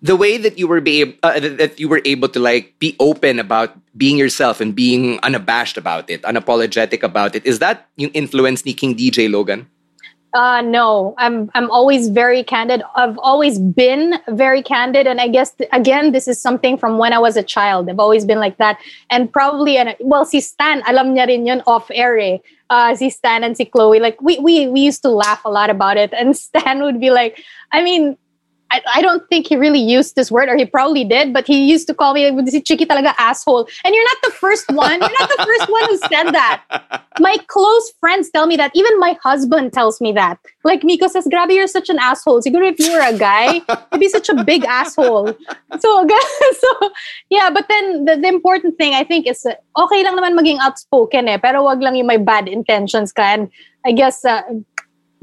[0.01, 3.39] the way that you were be uh, that you were able to like be open
[3.39, 8.65] about being yourself and being unabashed about it, unapologetic about it, is that yung influence
[8.65, 9.67] ni King DJ Logan?
[10.33, 12.83] Uh, no, I'm I'm always very candid.
[12.95, 17.13] I've always been very candid, and I guess th- again, this is something from when
[17.13, 17.89] I was a child.
[17.89, 18.77] I've always been like that,
[19.09, 22.19] and probably and well, si Stan, alam niya rin yun off air.
[22.19, 22.37] Eh.
[22.69, 25.71] Uh, si Stan and si Chloe, like we we we used to laugh a lot
[25.71, 28.17] about it, and Stan would be like, I mean.
[28.71, 31.65] I, I don't think he really used this word, or he probably did, but he
[31.65, 33.67] used to call me si Chicky talaga asshole.
[33.83, 34.99] And you're not the first one.
[34.99, 37.03] You're not the first one who said that.
[37.19, 38.71] My close friends tell me that.
[38.73, 40.39] Even my husband tells me that.
[40.63, 42.41] Like Miko says, Grabe, you're such an asshole.
[42.41, 45.35] Siguro if you were a guy, you'd be such a big asshole.
[45.79, 46.07] So,
[46.59, 46.91] so
[47.29, 51.27] yeah, but then the, the important thing I think is okay lang naman maging outspoken
[51.27, 53.23] eh, pero wag lang yung may bad intentions ka.
[53.23, 53.49] And
[53.85, 54.41] I guess uh,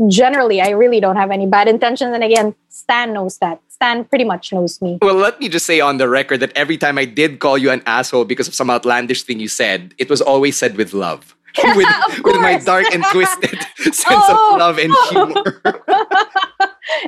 [0.08, 2.14] generally, I really don't have any bad intentions.
[2.14, 3.60] And again, Stan knows that.
[3.68, 4.98] Stan pretty much knows me.
[5.02, 7.70] Well, let me just say on the record that every time I did call you
[7.70, 11.34] an asshole because of some outlandish thing you said, it was always said with love.
[11.74, 11.88] with,
[12.22, 14.52] with my dark and twisted sense Oh.
[14.52, 15.42] of love and humor.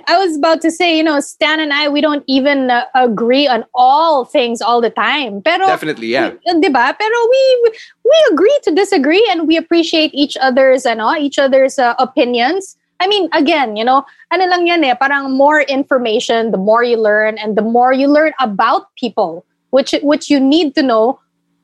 [0.09, 3.47] I was about to say, you know, Stan and I, we don't even uh, agree
[3.47, 5.43] on all things all the time.
[5.43, 6.31] Pero, Definitely, yeah.
[6.49, 6.97] Di ba?
[6.99, 7.73] Pero we
[8.05, 12.77] we agree to disagree and we appreciate each other's ano, each other's uh, opinions.
[13.01, 16.99] I mean, again, you know, ano lang yan eh, parang more information, the more you
[16.99, 21.21] learn and the more you learn about people, which which you need to know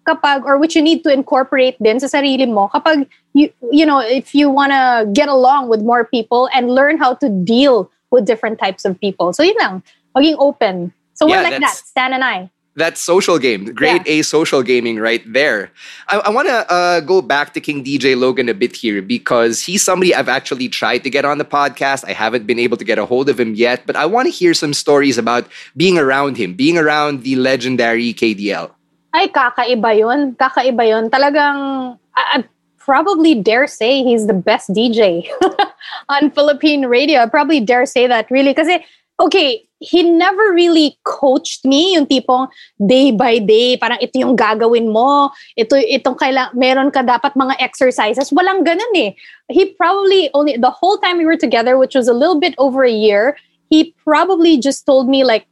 [0.07, 3.99] kapag or which you need to incorporate din sa sarili mo kapag you you know
[3.99, 8.23] if you want to get along with more people and learn how to deal with
[8.29, 9.33] different types of people.
[9.35, 9.83] So yun lang
[10.15, 10.95] maging open.
[11.19, 15.23] So we're like that Stan and I That's social game, grade A social gaming right
[15.31, 15.71] there.
[16.09, 19.63] I, I want to uh, go back to King DJ Logan a bit here because
[19.63, 22.05] he's somebody I've actually tried to get on the podcast.
[22.07, 24.33] I haven't been able to get a hold of him yet, but I want to
[24.33, 28.75] hear some stories about being around him, being around the legendary KDL.
[29.15, 32.45] ay kakaiba yun kakaiba yun talagang I, I
[32.77, 35.25] probably dare say he's the best DJ
[36.15, 38.83] on Philippine radio I probably dare say that really kasi
[39.23, 42.49] okay he never really coached me yung tipong
[42.81, 45.29] day by day parang ito yung gagawin mo
[45.61, 49.13] ito itong kailang meron ka dapat mga exercises walang ganun eh
[49.53, 52.83] he probably only the whole time we were together which was a little bit over
[52.83, 53.37] a year
[53.69, 55.45] he probably just told me like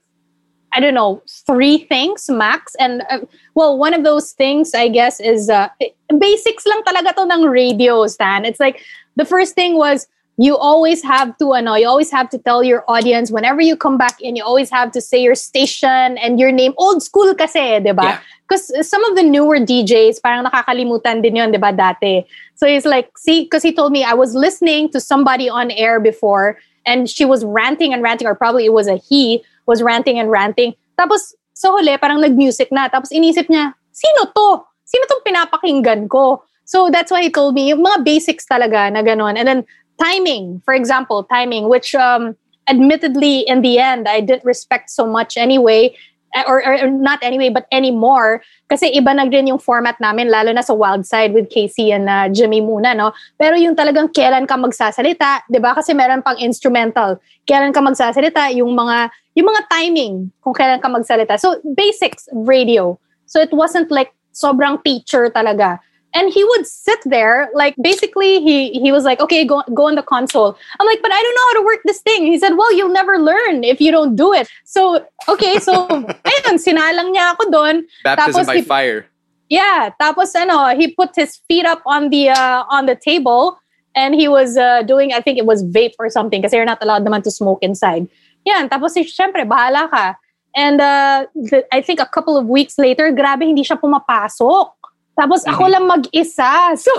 [0.72, 2.74] I don't know, three things max.
[2.80, 3.20] And uh,
[3.54, 5.68] well, one of those things, I guess, is uh,
[6.08, 8.44] basics lang talaga to ng radio, Stan.
[8.44, 8.80] It's like
[9.16, 12.84] the first thing was you always have to ano, you always have to tell your
[12.88, 16.50] audience whenever you come back in, you always have to say your station and your
[16.50, 16.72] name.
[16.78, 18.20] Old school kasi, di ba?
[18.48, 18.82] Because yeah.
[18.82, 22.24] some of the newer DJs, parang nakakalimutan din yun, di ba, dati.
[22.54, 26.00] So he's like, see, because he told me I was listening to somebody on air
[26.00, 30.18] before and she was ranting and ranting, or probably it was a he, was ranting
[30.18, 30.74] and ranting.
[30.98, 32.88] Tapos, sa huli, parang nag-music na.
[32.88, 34.64] Tapos inisip niya, sino to?
[34.82, 36.42] Sino tong pinapakinggan ko?
[36.64, 39.36] So that's why he told me, yung mga basics talaga na ganun.
[39.36, 39.60] And then
[39.98, 42.36] timing, for example, timing, which um,
[42.68, 45.94] admittedly in the end, I didn't respect so much anyway.
[46.32, 48.40] Eh, or, or, not anyway, but anymore.
[48.64, 52.08] Kasi iba na rin yung format namin, lalo na sa Wild Side with Casey and
[52.08, 53.12] uh, Jimmy Muna, no?
[53.36, 55.76] Pero yung talagang kailan ka magsasalita, di ba?
[55.76, 57.20] Kasi meron pang instrumental.
[57.44, 61.36] Kailan ka magsasalita, yung mga, yung mga timing, kung kailan ka magsalita.
[61.36, 62.96] So, basics radio.
[63.28, 68.72] So, it wasn't like sobrang teacher talaga and he would sit there like basically he
[68.72, 70.56] he was like okay go go on the console.
[70.78, 72.26] I'm like but i don't know how to work this thing.
[72.26, 74.48] He said well you'll never learn if you don't do it.
[74.64, 75.86] So okay so
[76.28, 79.06] ayun sinalang niya ako doon baptism tapos by he, fire.
[79.48, 83.58] Yeah tapos ano he put his feet up on the uh, on the table
[83.94, 86.80] and he was uh, doing i think it was vape or something because you're not
[86.80, 88.08] allowed naman to smoke inside.
[88.44, 90.18] Yeah and tapos syempre bahala ka.
[90.52, 94.81] And uh, the, i think a couple of weeks later grabe hindi siya pumapasok
[95.18, 95.72] Tapos ako mm-hmm.
[95.72, 96.52] lang mag-isa.
[96.76, 96.92] So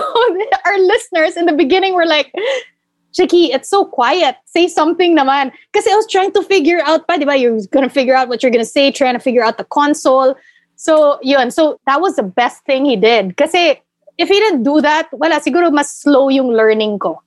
[0.66, 2.32] our listeners in the beginning were like,
[3.14, 4.36] Chicky, it's so quiet.
[4.44, 5.52] Say something naman.
[5.70, 7.36] Because I was trying to figure out pa, di ba?
[7.38, 10.34] You're gonna figure out what you're gonna say, trying to figure out the console.
[10.76, 11.50] So, yun.
[11.50, 13.36] So, that was the best thing he did.
[13.36, 13.78] Kasi
[14.18, 17.22] if he didn't do that, wala, siguro mas slow yung learning ko.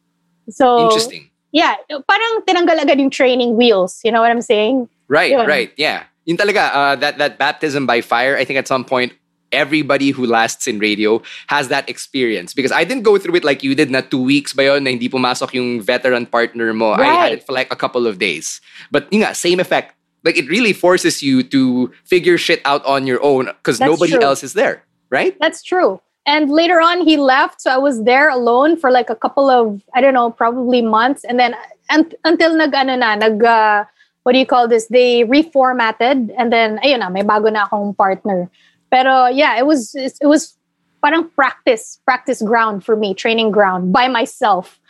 [0.49, 1.31] So, Interesting.
[1.51, 1.75] Yeah.
[1.87, 4.01] Parang tinanggal agad yung training wheels.
[4.03, 4.89] You know what I'm saying?
[5.07, 5.47] Right, yun.
[5.47, 5.71] right.
[5.77, 6.03] Yeah.
[6.25, 9.13] Yun talaga, uh, that, that baptism by fire, I think at some point,
[9.51, 13.63] everybody who lasts in radio has that experience because I didn't go through it like
[13.63, 16.91] you did na two weeks ba yun na hindi pumasok yung veteran partner mo.
[16.91, 17.07] Right.
[17.07, 18.61] I had it for like a couple of days.
[18.91, 19.95] But yun nga, same effect.
[20.23, 24.23] Like it really forces you to figure shit out on your own because nobody true.
[24.23, 25.37] else is there, right?
[25.39, 26.01] That's true.
[26.27, 29.81] And later on, he left, so I was there alone for like a couple of
[29.95, 31.55] I don't know, probably months, and then
[31.89, 33.85] and, until nag ano na nag uh,
[34.27, 34.87] what do you call this?
[34.87, 38.51] They reformatted, and then ayun na, may bago na akong partner.
[38.91, 40.57] Pero yeah, it was it was
[41.01, 44.79] parang practice practice ground for me, training ground by myself.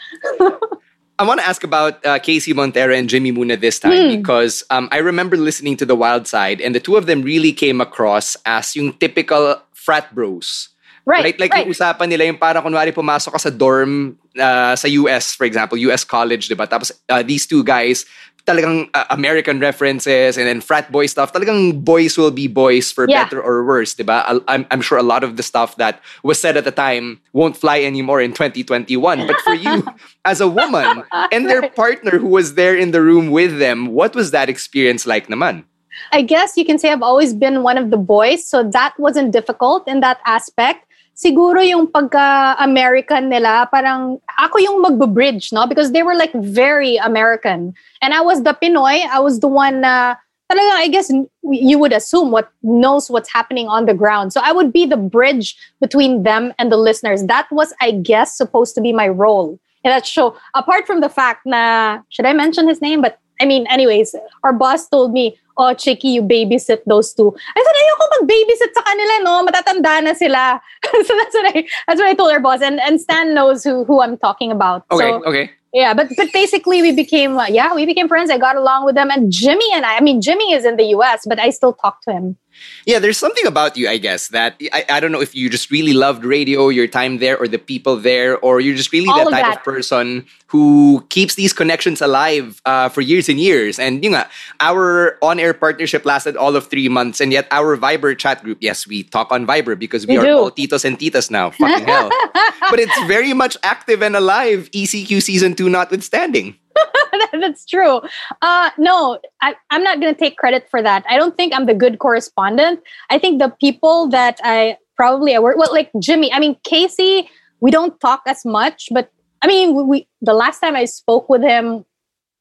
[1.20, 4.22] I want to ask about uh, Casey Montero and Jimmy Muna this time mm.
[4.22, 7.52] because um, I remember listening to The Wild Side and the two of them really
[7.52, 10.70] came across as yung typical frat bros.
[11.08, 11.40] Right, right?
[11.40, 11.66] Like right.
[11.66, 15.80] yung usapan nila yung parang kunwari pumasok ka sa dorm uh, sa US, for example,
[15.90, 16.70] US college, diba?
[16.70, 18.06] Tapos uh, these two guys
[18.48, 21.34] talagang uh, American references and then frat boy stuff.
[21.34, 23.26] Talagang boys will be boys for yeah.
[23.26, 24.24] better or worse, diba?
[24.48, 27.58] I'm, I'm sure a lot of the stuff that was said at the time won't
[27.58, 29.28] fly anymore in 2021.
[29.28, 29.86] But for you,
[30.26, 34.16] as a woman and their partner who was there in the room with them, what
[34.16, 35.66] was that experience like naman?
[36.12, 39.34] I guess you can say I've always been one of the boys, so that wasn't
[39.34, 40.87] difficult in that aspect
[41.18, 45.66] siguro yung pagka-American nila, parang ako yung magbe-bridge, no?
[45.66, 47.74] Because they were like very American.
[48.02, 49.02] And I was the Pinoy.
[49.10, 50.16] I was the one na,
[50.50, 54.32] talaga, I guess you would assume what knows what's happening on the ground.
[54.32, 57.26] So I would be the bridge between them and the listeners.
[57.26, 60.38] That was, I guess, supposed to be my role in that show.
[60.54, 63.02] Apart from the fact na, should I mention his name?
[63.02, 67.36] But I mean, anyways, our boss told me, oh, Chicky, you babysit those two.
[67.56, 69.46] I said, ayoko mag-babysit sa kanila, no?
[69.46, 70.62] Matatanda na sila.
[70.86, 72.62] so that's what I that's what I told our boss.
[72.62, 74.86] And and Stan knows who who I'm talking about.
[74.92, 75.52] Okay, so, okay.
[75.74, 78.32] Yeah, but but basically we became uh, yeah we became friends.
[78.32, 79.98] I got along with them, and Jimmy and I.
[79.98, 82.38] I mean, Jimmy is in the U.S., but I still talk to him.
[82.86, 85.70] Yeah, there's something about you, I guess, that I, I don't know if you just
[85.72, 89.30] really loved radio, your time there, or the people there, or you're just really that
[89.30, 89.58] type that.
[89.58, 93.78] of person who keeps these connections alive uh, for years and years.
[93.78, 94.24] And you know,
[94.60, 98.88] our on-air partnership lasted all of three months, and yet our Viber chat group, yes,
[98.88, 100.38] we talk on Viber because we, we are do.
[100.38, 101.50] all titos and titas now.
[101.52, 102.10] Fucking hell.
[102.70, 106.56] but it's very much active and alive, ECQ season two notwithstanding.
[107.42, 108.02] That's true.
[108.42, 111.04] Uh, no, I, I'm not going to take credit for that.
[111.10, 112.82] I don't think I'm the good correspondent.
[113.10, 116.32] I think the people that I probably I work well, like Jimmy.
[116.34, 117.30] I mean, Casey.
[117.60, 119.10] We don't talk as much, but
[119.42, 121.86] I mean, we, we the last time I spoke with him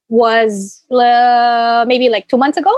[0.09, 2.71] was uh, maybe like two months ago.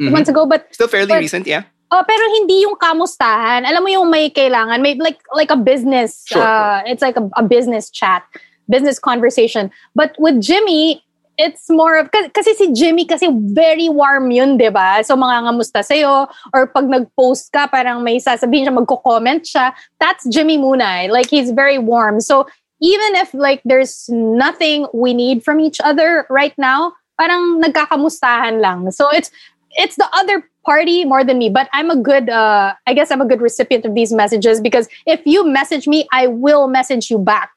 [0.00, 0.12] Two Mhm.
[0.12, 1.64] months ago, but Still fairly But- recent, yeah.
[1.92, 3.68] Oh, pero hindi yung kamustahan.
[3.68, 6.24] Alam mo yung may kailangan, may like like a business.
[6.24, 6.40] Sure.
[6.40, 8.24] Uh, it's like a, a business chat,
[8.68, 9.70] business conversation.
[9.94, 11.02] But with Jimmy,
[11.38, 15.00] it's more of kasi, si Jimmy kasi very warm yun, 'di ba?
[15.02, 19.72] So mga ngamusta sa'yo or pag nag-post ka parang may sasabihin siya, magko-comment siya.
[19.98, 21.04] That's Jimmy Muna.
[21.04, 21.10] eh.
[21.10, 22.20] Like he's very warm.
[22.20, 22.46] So
[22.82, 28.90] even if like there's nothing we need from each other right now, parang nagkakamustahan lang.
[28.90, 29.30] So it's
[29.78, 33.20] it's the other party more than me but i'm a good uh i guess i'm
[33.20, 37.18] a good recipient of these messages because if you message me i will message you
[37.18, 37.50] back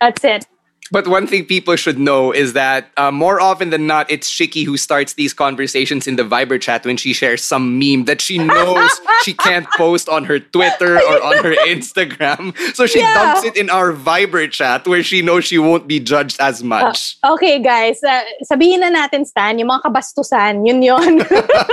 [0.00, 0.46] that's it
[0.88, 4.64] But one thing people should know is that uh, more often than not, it's Chicky
[4.64, 8.40] who starts these conversations in the Viber chat when she shares some meme that she
[8.40, 8.88] knows
[9.20, 12.56] she can't post on her Twitter or on her Instagram.
[12.72, 13.12] So she Yeah.
[13.12, 17.20] dumps it in our Viber chat where she knows she won't be judged as much.
[17.20, 21.20] okay guys uh, sabihin na natin stan yung mga kabastusan yun yun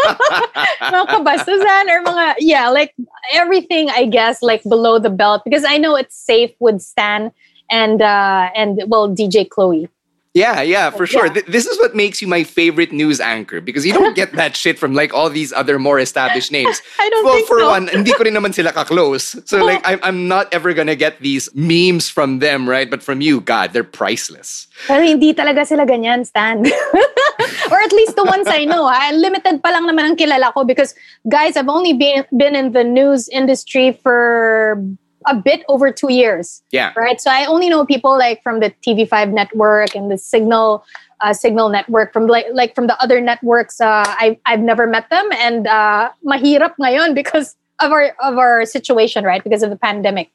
[0.92, 2.92] mga kabastusan or mga yeah like
[3.32, 7.32] everything i guess like below the belt because i know it's safe with stan
[7.70, 9.90] and uh and well dj chloe
[10.36, 11.28] Yeah, yeah, for sure.
[11.28, 11.40] Yeah.
[11.40, 14.52] Th- this is what makes you my favorite news anchor because you don't get that
[14.62, 16.84] shit from like all these other more established names.
[17.00, 17.70] I don't well, think for so.
[17.72, 19.40] one, hindi ko rin naman sila ka-close.
[19.48, 22.92] So like, I'm, I'm not ever gonna get these memes from them, right?
[22.92, 24.68] But from you, God, they're priceless.
[24.92, 26.68] Pero hindi talaga sila ganyan, Stan.
[27.72, 28.92] Or at least the ones I know.
[28.92, 29.16] Ha?
[29.16, 30.94] Limited pa lang naman ang kilala ko because,
[31.32, 34.84] guys, I've only been, been in the news industry for
[35.28, 36.62] a bit over two years.
[36.72, 36.94] Yeah.
[36.96, 37.20] Right?
[37.20, 40.86] So I only know people like from the TV5 network and the Signal
[41.22, 43.80] uh, Signal network from like like from the other networks.
[43.80, 48.66] Uh, I I've never met them and uh, mahirap ngayon because of our of our
[48.66, 49.44] situation, right?
[49.44, 50.32] Because of the pandemic.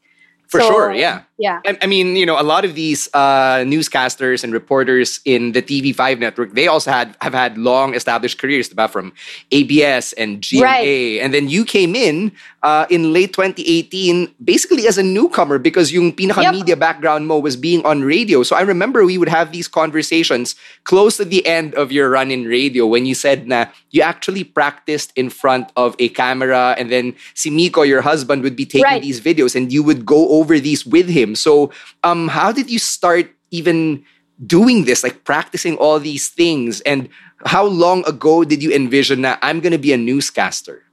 [0.51, 1.22] For So, sure, yeah.
[1.38, 1.61] Yeah.
[1.64, 5.62] I, I mean, you know, a lot of these uh, newscasters and reporters in the
[5.62, 9.12] TV5 network, they also had have had long established careers, about from
[9.53, 10.62] ABS and GMA.
[10.62, 11.20] Right.
[11.22, 12.32] And then you came in
[12.63, 16.53] uh, in late 2018, basically as a newcomer because yung pinaka Yep.
[16.55, 18.43] media background mo was being on radio.
[18.43, 20.55] So I remember we would have these conversations
[20.85, 24.45] close to the end of your run in radio when you said na you actually
[24.45, 28.85] practiced in front of a camera and then si Miko, your husband, would be taking
[28.85, 29.03] Right.
[29.03, 31.35] these videos and you would go over these with him.
[31.35, 31.71] So
[32.05, 34.05] um how did you start even
[34.45, 36.81] doing this, like practicing all these things?
[36.83, 37.09] And
[37.47, 40.85] how long ago did you envision that I'm gonna be a newscaster?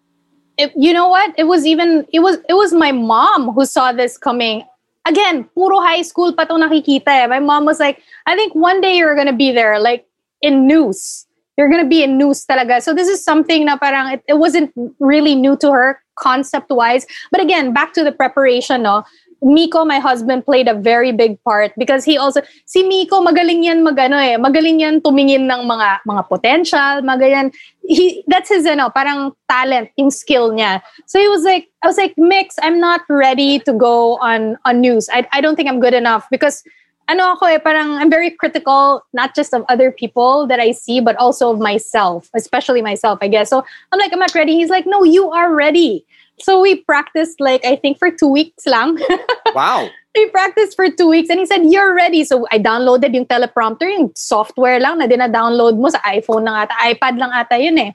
[0.57, 1.33] It, you know what?
[1.37, 4.63] It was even it was it was my mom who saw this coming.
[5.05, 7.27] Again, puro high school pa nakikita eh.
[7.27, 10.05] My mom was like, I think one day you're gonna be there, like
[10.41, 11.25] in news.
[11.57, 12.81] You're gonna be in news talaga.
[12.81, 17.05] So this is something na parang it, it wasn't really new to her concept wise.
[17.31, 19.03] But again, back to the preparation, no.
[19.41, 23.85] Miko, my husband, played a very big part because he also si Miko magaling yan
[23.85, 27.53] magano eh, magaling yan tumingin ng mga mga potential, magaling
[27.85, 30.81] he that's his ano, parang talent, yung skill niya.
[31.05, 34.81] So he was like I was like, "Mix, I'm not ready to go on on
[34.81, 35.09] news.
[35.13, 36.63] I I don't think I'm good enough because
[37.07, 40.99] ano ako eh, parang I'm very critical not just of other people that I see
[40.99, 43.49] but also of myself, especially myself, I guess.
[43.49, 44.55] So I'm like, I'm not ready.
[44.55, 46.05] He's like, no, you are ready.
[46.39, 48.99] So we practiced like I think for two weeks lang.
[49.55, 49.89] Wow.
[50.13, 52.23] we practiced for two weeks and he said, you're ready.
[52.23, 56.73] So I downloaded yung teleprompter, yung software lang na dina-download mo sa iPhone lang ata,
[56.89, 57.91] iPad lang ata yun eh.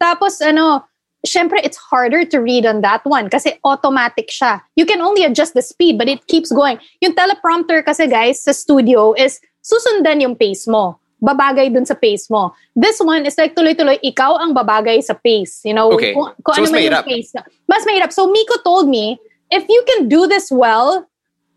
[0.00, 0.84] Tapos ano,
[1.24, 4.60] syempre it's harder to read on that one kasi automatic siya.
[4.76, 6.80] You can only adjust the speed but it keeps going.
[7.00, 11.00] Yung teleprompter kasi guys sa studio is susundan yung pace mo.
[11.22, 12.52] Babagay dun sa pace mo.
[12.76, 15.64] This one is like tuloy-tuloy, ikaw ang babagay sa pace.
[15.64, 16.12] You know, Okay.
[16.12, 17.04] kung, kung So, ano mas man yung mahirap.
[17.08, 17.30] pace.
[17.66, 18.10] Mas mahirap.
[18.12, 19.16] So Miko told me,
[19.50, 21.08] if you can do this well,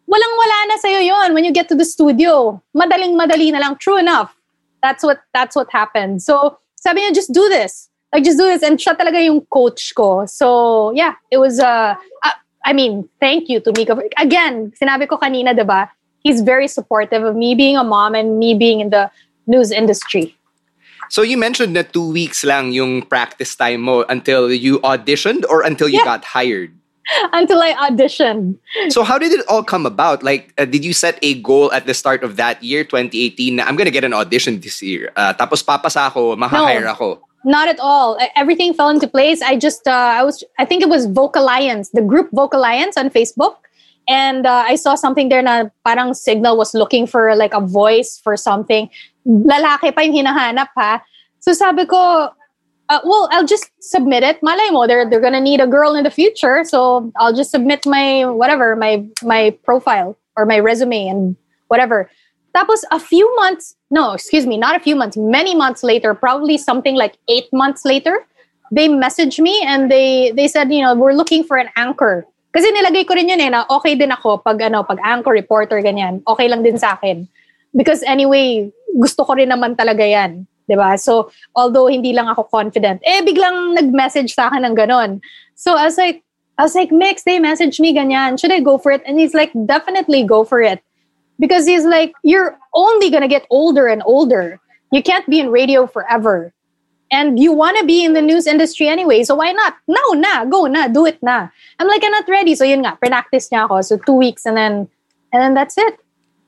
[0.07, 2.61] walang-wala na sa'yo yon when you get to the studio.
[2.73, 3.75] Madaling-madali na lang.
[3.77, 4.33] True enough.
[4.81, 6.23] That's what that's what happened.
[6.23, 7.91] So, sabi niya, just do this.
[8.15, 8.63] Like, just do this.
[8.63, 10.25] And siya talaga yung coach ko.
[10.25, 12.35] So, yeah, it was, uh, uh,
[12.65, 13.99] I mean, thank you to Miko.
[14.17, 15.89] Again, sinabi ko kanina, diba?
[16.23, 19.11] He's very supportive of me being a mom and me being in the
[19.49, 20.37] news industry.
[21.09, 25.65] So you mentioned na two weeks lang yung practice time mo until you auditioned or
[25.65, 26.05] until you Yeah.
[26.05, 26.69] got hired.
[27.33, 28.61] Until I auditioned.
[28.93, 30.21] So how did it all come about?
[30.21, 33.65] Like, uh, did you set a goal at the start of that year, 2018, na
[33.65, 35.09] I'm gonna get an audition this year?
[35.17, 36.93] Uh, tapos papasa ako, mahahire No.
[36.93, 37.07] ako.
[37.41, 38.13] Not at all.
[38.37, 39.41] Everything fell into place.
[39.41, 43.57] I just, uh, I was, I think it was Vocalliance, the group Vocalliance on Facebook.
[44.05, 48.21] And uh, I saw something there na parang Signal was looking for like a voice
[48.21, 48.85] for something.
[49.29, 51.05] Lalaki pa yung hinahanap ha.
[51.39, 52.29] So sabi ko,
[52.89, 54.41] uh, well, I'll just submit it.
[54.41, 56.63] Malay mo, they're, they're gonna need a girl in the future.
[56.65, 61.35] So I'll just submit my, whatever, my, my profile or my resume and
[61.67, 62.09] whatever.
[62.55, 66.57] Tapos a few months, no, excuse me, not a few months, many months later, probably
[66.57, 68.25] something like eight months later,
[68.71, 72.25] they messaged me and they they said, you know, we're looking for an anchor.
[72.49, 75.77] Kasi nilagay ko rin yun eh, na okay din ako pag, ano, pag anchor, reporter,
[75.85, 76.25] ganyan.
[76.25, 77.29] Okay lang din sa akin.
[77.77, 80.43] Because anyway, gusto ko rin naman talaga yan.
[80.67, 80.99] 'di ba?
[80.99, 85.23] So, although hindi lang ako confident, eh biglang nag-message sa akin ng ganon.
[85.57, 86.21] So, I was like,
[86.59, 88.37] I was like, Mix, they message me ganyan.
[88.37, 89.01] Should I go for it?
[89.07, 90.83] And he's like, definitely go for it.
[91.39, 94.59] Because he's like, you're only gonna get older and older.
[94.91, 96.53] You can't be in radio forever.
[97.09, 99.73] And you want to be in the news industry anyway, so why not?
[99.87, 101.49] No, na, go na, do it na.
[101.79, 102.53] I'm like, I'm not ready.
[102.53, 103.81] So yun nga, practice niya ako.
[103.81, 104.85] So two weeks and then,
[105.33, 105.97] and then that's it.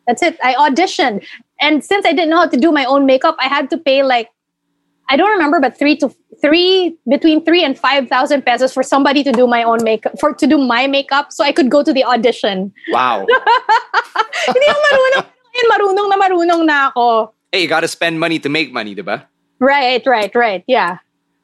[0.06, 0.38] That's it.
[0.43, 1.26] I auditioned.
[1.62, 4.03] And since I didn't know how to do my own makeup, I had to pay
[4.03, 4.30] like,
[5.09, 6.09] I don't remember, but three to
[6.41, 10.47] three, between three and 5,000 pesos for somebody to do my own makeup, for to
[10.47, 12.74] do my makeup so I could go to the audition.
[12.89, 13.26] Wow.
[14.47, 15.28] Hindi ako marunong.
[15.70, 17.34] Marunong na marunong na ako.
[17.51, 19.24] Hey, you gotta spend money to make money, diba?
[19.59, 20.64] Right, right, right.
[20.66, 20.97] Yeah.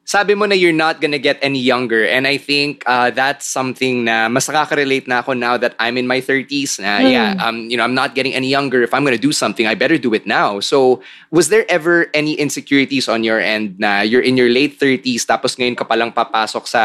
[0.08, 4.08] Sabi mo na you're not gonna get any younger and I think uh, that's something
[4.08, 7.12] na mas nakaka-relate na ako now that I'm in my 30s na mm.
[7.12, 9.76] yeah um, you know I'm not getting any younger if I'm gonna do something I
[9.76, 14.24] better do it now so was there ever any insecurities on your end na you're
[14.24, 16.82] in your late 30s tapos ngayon ka palang papasok sa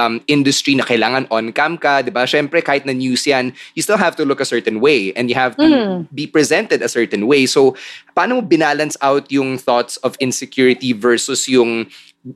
[0.00, 4.16] um, industry na kailangan on-cam ka diba syempre kahit na news yan you still have
[4.16, 6.08] to look a certain way and you have to mm.
[6.08, 7.76] be presented a certain way so
[8.16, 11.84] paano mo binalance out yung thoughts of insecurity versus yung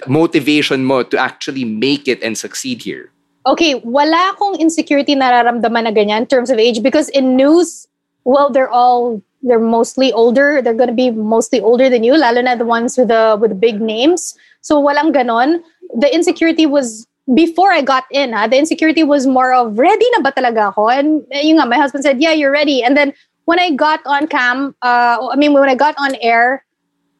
[0.06, 3.10] motivation mo to actually make it and succeed here?
[3.46, 7.86] Okay, wala akong insecurity nararamdaman na ganyan in terms of age because in news,
[8.24, 10.60] well, they're all they're mostly older.
[10.60, 13.58] They're to be mostly older than you, lalo na the ones with the with the
[13.58, 14.34] big names.
[14.66, 15.62] So walang ganon.
[15.94, 18.34] The insecurity was before I got in.
[18.34, 20.90] Ha, the insecurity was more of ready na ba talaga ako?
[20.90, 23.14] And eh, yung nga, my husband said, "Yeah, you're ready." And then
[23.46, 26.65] when I got on cam, uh, I mean when I got on air,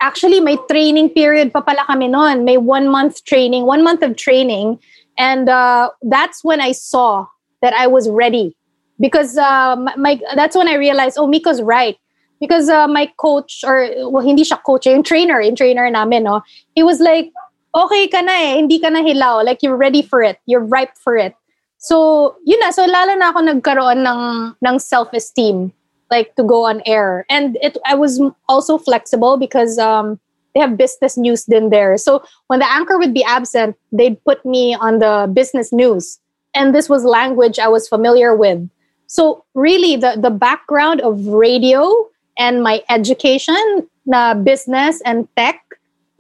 [0.01, 2.45] actually may training period pa pala kami noon.
[2.45, 4.79] May one month training, one month of training.
[5.19, 7.27] And uh, that's when I saw
[7.63, 8.57] that I was ready.
[9.01, 11.97] Because uh, my, that's when I realized, oh, Miko's right.
[12.41, 16.43] Because uh, my coach, or well, hindi siya coach, yung trainer, yung trainer namin, no?
[16.75, 17.33] He was like,
[17.75, 19.45] okay ka na eh, hindi ka na hilaw.
[19.45, 20.39] Like, you're ready for it.
[20.45, 21.35] You're ripe for it.
[21.79, 22.71] So, yun na.
[22.71, 25.73] So, lalo na ako nagkaroon ng, ng self-esteem
[26.11, 27.25] like to go on air.
[27.29, 30.21] And it i was also flexible because um
[30.55, 31.97] they have business news then there.
[31.99, 36.19] So when the anchor would be absent they'd put me on the business news.
[36.55, 38.69] And this was language i was familiar with.
[39.07, 41.93] So really the the background of radio
[42.39, 45.63] and my education na business and tech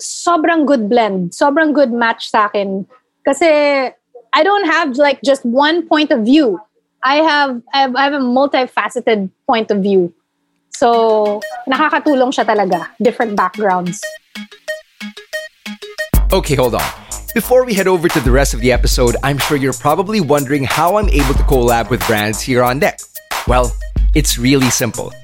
[0.00, 1.32] sobrang good blend.
[1.32, 2.86] Sobrang good match sa akin.
[3.24, 3.90] Kasi
[4.36, 6.60] i don't have like just one point of view
[7.06, 10.12] I have, I have I have a multifaceted point of view.
[10.74, 11.40] So,
[11.70, 12.90] nakakatulong siya talaga.
[13.00, 14.02] Different backgrounds.
[16.32, 16.82] Okay, hold on.
[17.32, 20.64] Before we head over to the rest of the episode, I'm sure you're probably wondering
[20.64, 22.98] how I'm able to collab with brands here on deck.
[23.46, 23.70] Well,
[24.18, 25.14] it's really simple.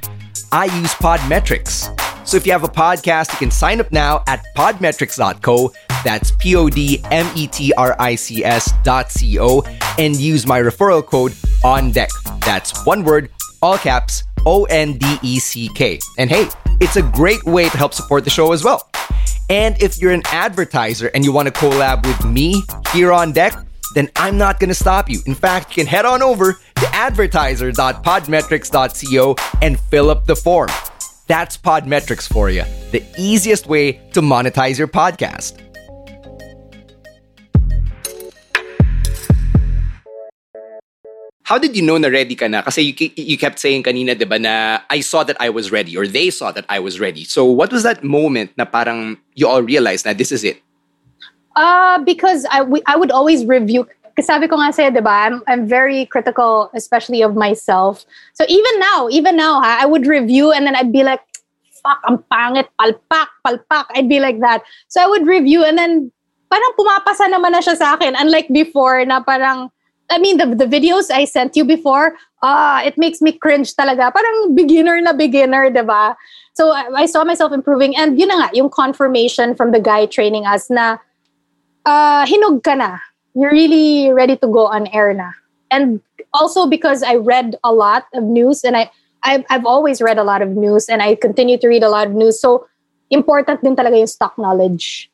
[0.53, 1.91] I use Podmetrics.
[2.23, 5.73] So if you have a podcast, you can sign up now at podmetrics.co.
[6.05, 9.63] That's P O D M E T R I C S dot C O
[9.99, 11.35] and use my referral code
[11.65, 12.11] on deck.
[12.41, 13.31] That's one word,
[13.61, 15.99] all caps, O N D E C K.
[16.19, 16.49] And hey,
[16.81, 18.89] it's a great way to help support the show as well.
[19.49, 23.55] And if you're an advertiser and you want to collab with me here on deck,
[23.95, 25.21] then I'm not going to stop you.
[25.27, 30.71] In fact, you can head on over to advertiser.podmetrics.co and fill up the form.
[31.27, 35.59] That's Podmetrics for you, the easiest way to monetize your podcast.
[41.53, 42.65] How did you know na ready ka na?
[42.65, 45.93] Kasi you, you kept saying kanina, di ba, na I saw that I was ready
[45.93, 47.29] or they saw that I was ready.
[47.29, 50.65] So what was that moment na parang you all realized na this is it?
[51.53, 52.65] Uh, because I
[52.97, 53.85] would always review
[54.17, 58.09] kasi sabi ko nga sa'yo, di ba, I'm, I'm very critical, especially of myself.
[58.33, 61.21] So even now, even now, ha, I would review and then I'd be like,
[61.85, 63.93] fuck, ang pangit, palpak, palpak.
[63.93, 64.65] I'd be like that.
[64.89, 66.09] So I would review and then
[66.49, 68.17] parang pumapasa naman na siya sa akin.
[68.17, 69.69] Unlike before na parang,
[70.11, 74.13] I mean, the, the videos I sent you before, ah, it makes me cringe talaga.
[74.13, 76.17] Parang beginner na beginner, di ba?
[76.55, 77.97] So I, I saw myself improving.
[77.97, 80.99] And yun na nga, yung confirmation from the guy training us na
[81.87, 82.99] uh, hinog ka na.
[83.35, 85.31] You're really ready to go on air na.
[85.71, 86.01] And
[86.35, 88.91] also because I read a lot of news and I,
[89.23, 92.09] I've, I've always read a lot of news and I continue to read a lot
[92.09, 92.41] of news.
[92.41, 92.67] So
[93.11, 95.12] important din talaga yung stock knowledge.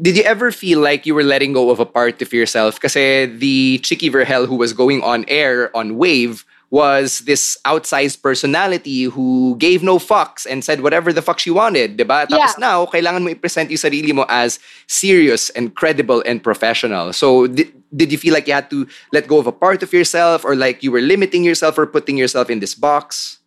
[0.00, 2.80] Did you ever feel like you were letting go of a part of yourself?
[2.80, 9.02] Kasi the Chicky Vergel who was going on air on Wave was this outsized personality
[9.10, 12.30] who gave no fucks and said whatever the fuck she wanted, diba?
[12.30, 12.62] Tapos Yeah.
[12.62, 17.10] now, kailangan mo i-present yung sarili mo as serious and credible and professional.
[17.12, 19.90] So, di- did you feel like you had to let go of a part of
[19.92, 23.38] yourself or like you were limiting yourself or putting yourself in this box?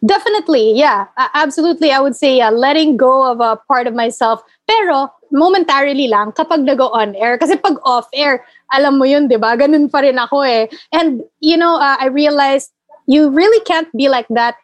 [0.00, 1.92] Definitely, yeah, A- absolutely.
[1.92, 4.40] I would say yeah, letting go of a part of myself.
[4.64, 7.38] Pero momentarily lang kapag nag on air.
[7.38, 9.54] Kasi pag off air, alam mo yun, di ba?
[9.56, 10.66] Ganun pa rin ako eh.
[10.92, 12.70] And you know, uh, I realized
[13.06, 14.54] you really can't be like that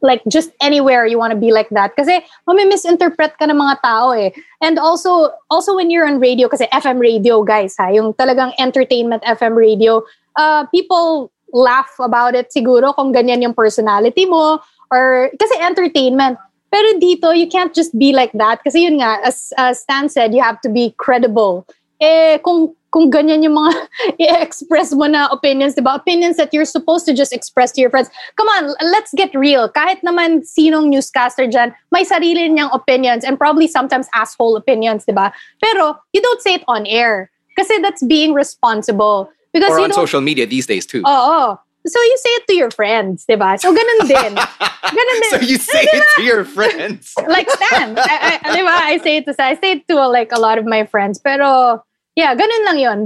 [0.00, 4.14] like just anywhere you want to be like that kasi mami-misinterpret ka ng mga tao
[4.14, 4.30] eh
[4.62, 9.22] and also also when you're on radio kasi FM radio guys ha yung talagang entertainment
[9.26, 9.98] FM radio
[10.38, 14.62] uh, people laugh about it siguro kung ganyan yung personality mo
[14.94, 16.38] or kasi entertainment
[16.68, 20.32] pero dito you can't just be like that kasi yun nga as, as Stan said
[20.32, 21.66] you have to be credible
[21.98, 23.72] eh kung kung ganyan yung mga
[24.24, 25.94] i-express mo na opinions, di ba?
[25.94, 28.08] Opinions that you're supposed to just express to your friends.
[28.36, 29.68] Come on, let's get real.
[29.68, 35.12] Kahit naman sinong newscaster dyan, may sarili niyang opinions and probably sometimes asshole opinions, di
[35.12, 35.32] ba?
[35.60, 37.30] Pero you don't say it on air.
[37.56, 39.28] Kasi that's being responsible.
[39.52, 41.02] Because Or on social media these days too.
[41.04, 41.58] Oo.
[41.88, 43.56] So you say it to your friends, di ba?
[43.58, 44.32] So ganun din.
[44.96, 45.30] ganun din.
[45.32, 47.14] so you say it to your friends.
[47.28, 47.96] like Stan.
[47.98, 48.74] I, I, di ba?
[48.76, 51.18] I say it to I say it to like a lot of my friends.
[51.18, 51.80] Pero
[52.14, 53.00] yeah, ganun lang yon.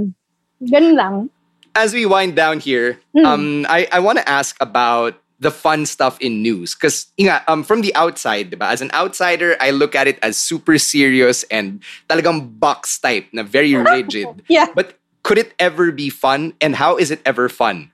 [0.67, 1.15] Ganun lang.
[1.73, 3.25] As we wind down here, Hmm.
[3.25, 6.73] um, I, I want to ask about the fun stuff in news.
[6.73, 7.07] Because
[7.47, 11.43] um, from the outside, diba, as an outsider, I look at it as super serious
[11.51, 14.27] and talagang box type na very rigid.
[14.47, 14.67] Yeah.
[14.73, 16.53] But could it ever be fun?
[16.61, 17.91] And how is it ever fun?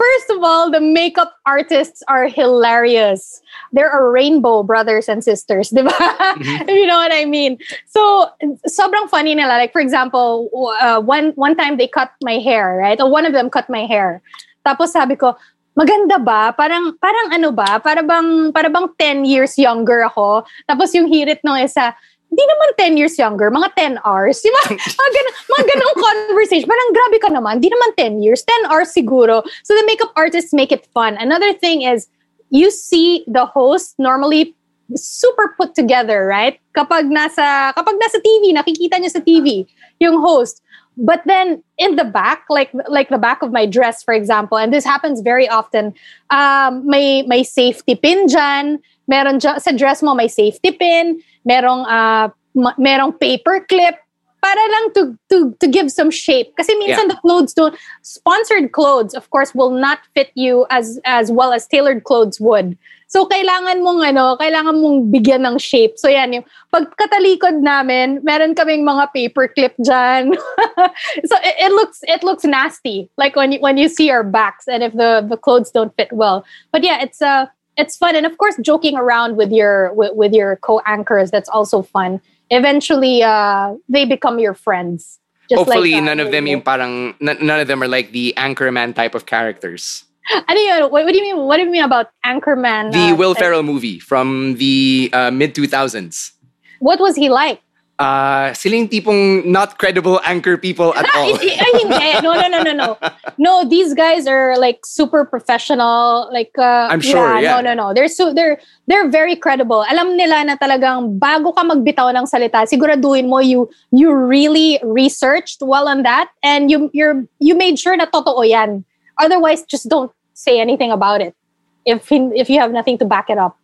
[0.00, 3.42] First of all, the makeup artists are hilarious.
[3.76, 5.92] They're a rainbow brothers and sisters, di ba?
[5.92, 6.72] Mm-hmm.
[6.72, 7.60] You know what I mean.
[7.84, 8.32] So,
[8.64, 9.60] sobrang funny nila.
[9.60, 10.48] Like, for example,
[10.80, 12.96] uh, one, one time they cut my hair, right?
[12.96, 14.24] Or one of them cut my hair.
[14.64, 15.36] Tapos sabi ko,
[15.76, 16.56] maganda ba?
[16.56, 17.76] Parang, parang ano ba?
[17.76, 20.48] Para bang, para bang 10 years younger ako?
[20.64, 21.92] Tapos yung hirit nung isa,
[22.30, 24.38] di naman 10 years younger, mga 10 hours.
[24.38, 24.62] Di ba?
[25.00, 26.68] Mga, ganun, mga ganung conversation.
[26.70, 29.42] Parang grabe ka naman, di naman 10 years, 10 hours siguro.
[29.66, 31.18] So the makeup artists make it fun.
[31.18, 32.06] Another thing is,
[32.50, 34.54] you see the host normally
[34.94, 36.58] super put together, right?
[36.74, 39.66] Kapag nasa, kapag nasa TV, nakikita niya sa TV,
[39.98, 40.62] yung host.
[41.00, 44.74] But then in the back, like like the back of my dress, for example, and
[44.74, 45.94] this happens very often,
[46.28, 51.82] um, may may safety pin dyan, meron dyan, sa dress mo may safety pin, merong
[51.86, 53.96] uh, ma- merong paper clip,
[54.40, 56.52] para lang to to to give some shape.
[56.56, 57.12] Kasi minsan Yeah.
[57.14, 61.68] the clothes don't sponsored clothes, of course, will not fit you as as well as
[61.68, 62.76] tailored clothes would.
[63.10, 65.98] So kailangan mong ano, kailangan mong bigyan ng shape.
[65.98, 70.32] So yan yung pagkatalikod namin, meron kaming mga paper clip diyan.
[71.28, 74.64] so it, it looks it looks nasty like when you, when you see our backs
[74.70, 76.46] and if the the clothes don't fit well.
[76.72, 80.32] But yeah, it's uh it's fun and of course joking around with your with, with
[80.32, 82.20] your co-anchors that's also fun.
[82.50, 85.20] Eventually uh they become your friends.
[85.50, 88.32] Just Hopefully, like, none of them yung parang, n- none of them are like the
[88.36, 90.04] Anchorman type of characters.
[90.48, 90.82] Ano yun?
[90.92, 91.38] What, what do you mean?
[91.42, 92.92] What do you mean about Anchorman?
[92.92, 96.32] The uh, Will Ferrell movie from the uh, mid 2000s.
[96.78, 97.60] What was he like?
[98.00, 101.36] Uh, sila yung tipong not credible anchor people at all.
[101.36, 102.08] Ay, hindi.
[102.24, 102.90] No, no, no, no, no.
[103.36, 106.32] No, these guys are like super professional.
[106.32, 107.60] Like, uh, I'm sure, yeah.
[107.60, 107.86] No, no, no.
[107.92, 108.56] They're so they're
[108.88, 109.84] they're very credible.
[109.84, 115.60] Alam nila na talagang bago ka magbitaw ng salita, siguraduhin mo you you really researched
[115.60, 118.80] well on that and you you're you made sure na totoo yan.
[119.20, 121.36] Otherwise, just don't say anything about it.
[121.84, 123.60] If if you have nothing to back it up.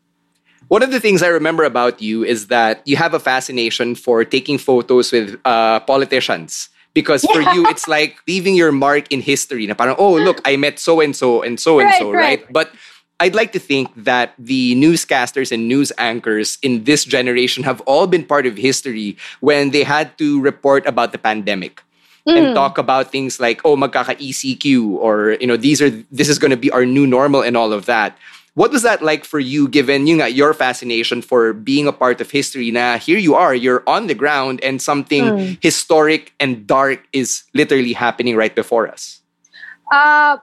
[0.68, 4.24] One of the things I remember about you is that you have a fascination for
[4.24, 6.68] taking photos with uh, politicians.
[6.92, 9.66] Because for you, it's like leaving your mark in history.
[9.66, 12.40] Na parang, oh, look, I met so and so and so and so, Right.
[12.50, 12.72] But
[13.20, 18.06] I'd like to think that the newscasters and news anchors in this generation have all
[18.06, 21.82] been part of history when they had to report about the pandemic.
[22.26, 26.42] and talk about things like oh magkaka ECQ or you know these are this is
[26.42, 28.18] going to be our new normal and all of that.
[28.56, 32.24] What was that like for you given you know, your fascination for being a part
[32.24, 37.04] of history na here you are you're on the ground and something historic and dark
[37.12, 39.20] is literally happening right before us.
[39.92, 40.38] Uh,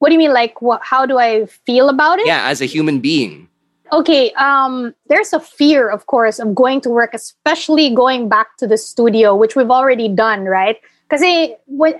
[0.00, 0.32] what do you mean?
[0.32, 0.80] Like, what?
[0.82, 2.26] How do I feel about it?
[2.26, 3.48] Yeah, as a human being.
[3.92, 4.32] Okay.
[4.32, 8.76] Um, there's a fear, of course, of going to work, especially going back to the
[8.76, 10.80] studio, which we've already done, right?
[11.06, 11.22] Because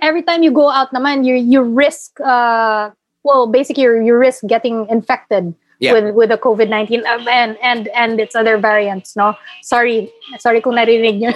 [0.01, 2.19] every time you go out, naman, you you risk.
[2.19, 2.89] Uh,
[3.23, 5.91] well, basically, you you risk getting infected Yeah.
[5.99, 9.15] with with the COVID nineteen um, and and and its other variants.
[9.19, 10.07] No, sorry,
[10.39, 11.33] sorry kung narinig niyo.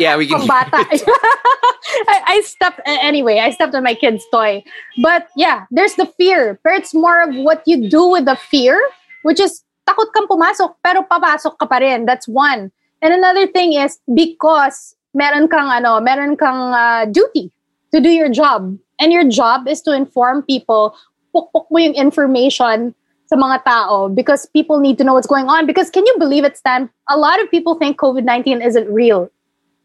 [0.00, 0.40] Yeah, we can.
[0.48, 0.80] Pambata.
[2.08, 3.38] I, I stepped anyway.
[3.38, 4.64] I stepped on my kid's toy,
[5.02, 6.56] but yeah, there's the fear.
[6.64, 8.80] But it's more of what you do with the fear,
[9.28, 12.06] which is takot kang pumasok pero papasok ka pa rin.
[12.06, 12.72] That's one.
[13.02, 17.52] And another thing is because meron kang ano, meron kang uh, duty
[17.92, 18.78] to do your job.
[19.02, 20.94] And your job is to inform people,
[21.32, 22.94] pukpok mo yung information
[23.26, 25.64] sa mga tao because people need to know what's going on.
[25.64, 26.92] Because can you believe it, Stan?
[27.08, 29.32] A lot of people think COVID-19 isn't real.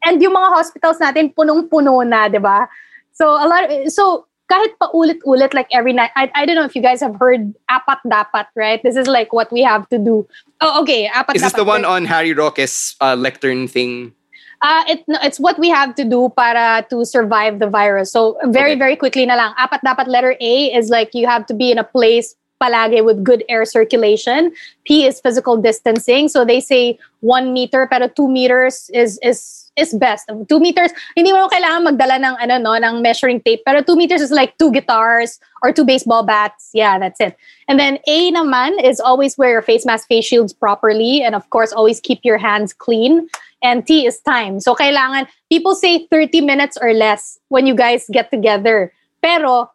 [0.04, 2.68] And yung mga hospitals natin, punong-puno na, di ba?
[3.16, 6.64] So, a lot of, so, kahit pa ulit-ulit, like every night, I, I don't know
[6.64, 8.82] if you guys have heard apat dapat, right?
[8.84, 10.28] This is like what we have to do.
[10.62, 14.14] Oh, okay, apat Is this the one on Harry Roque's uh, lectern thing?
[14.62, 18.12] Uh, it, it's what we have to do para to survive the virus.
[18.12, 18.80] So very, Okay.
[18.80, 19.54] very quickly na lang.
[19.54, 23.24] Apat dapat letter A is like you have to be in a place palagi with
[23.24, 24.52] good air circulation.
[24.86, 26.28] P is physical distancing.
[26.28, 30.26] So they say one meter, pero two meters is is is best.
[30.50, 33.62] Two meters, hindi mo kailangan magdala ng ano no, ng measuring tape.
[33.62, 36.74] Pero two meters is like two guitars or two baseball bats.
[36.74, 37.38] Yeah, that's it.
[37.70, 41.46] And then A naman is always wear your face mask, face shields properly, and of
[41.54, 43.30] course always keep your hands clean.
[43.68, 44.64] And T is time.
[44.64, 48.96] So kailangan, people say 30 minutes or less when you guys get together.
[49.20, 49.68] Pero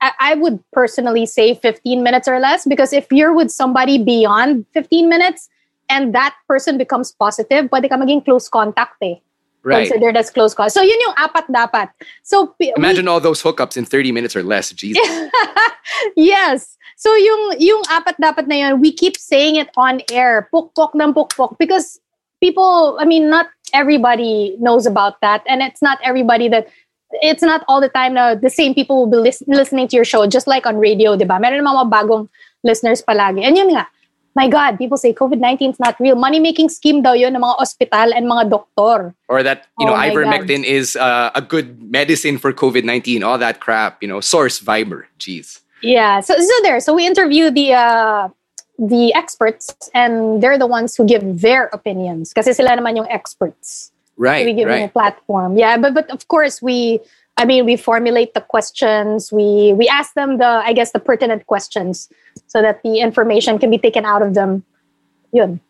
[0.00, 5.08] I, would personally say 15 minutes or less because if you're with somebody beyond 15
[5.08, 5.50] minutes
[5.90, 9.16] and that person becomes positive, pwede ka maging close contact eh.
[9.62, 9.90] Right.
[9.90, 10.72] Considered as close contact.
[10.72, 11.90] So yun yung apat dapat.
[12.22, 14.70] So p- we- Imagine all those hookups in 30 minutes or less.
[14.72, 15.02] Jesus.
[16.16, 16.78] yes.
[16.96, 20.48] So yung yung apat dapat na yun, we keep saying it on air.
[20.48, 22.00] Pukpok ng pukpok because
[22.40, 26.68] people, I mean, not everybody knows about that and it's not everybody that
[27.22, 30.04] it's not all the time na the same people will be lis- listening to your
[30.04, 31.38] show just like on radio, di ba?
[31.38, 32.28] Meron mga bagong
[32.62, 33.42] listeners palagi.
[33.42, 33.86] And yun nga,
[34.36, 36.14] my God, people say COVID-19 is not real.
[36.14, 39.14] Money-making scheme daw yun ng mga ospital and mga doktor.
[39.28, 43.38] Or that, you Oh know, ivermectin is uh, a good medicine for COVID 19, all
[43.38, 45.04] that crap, you know, source Viber.
[45.18, 45.60] Jeez.
[45.82, 46.20] Yeah.
[46.20, 46.78] So so there.
[46.80, 48.28] So we interview the uh,
[48.80, 52.32] the experts, and they're the ones who give their opinions.
[52.32, 53.92] Kasi sila naman yung experts.
[54.16, 54.44] Right.
[54.44, 54.92] we give them a right.
[54.92, 55.56] platform.
[55.56, 57.00] Yeah, but but of course we.
[57.40, 59.32] I mean, we formulate the questions.
[59.32, 62.08] We we ask them the I guess the pertinent questions,
[62.48, 64.64] so that the information can be taken out of them.
[65.32, 65.60] Yun.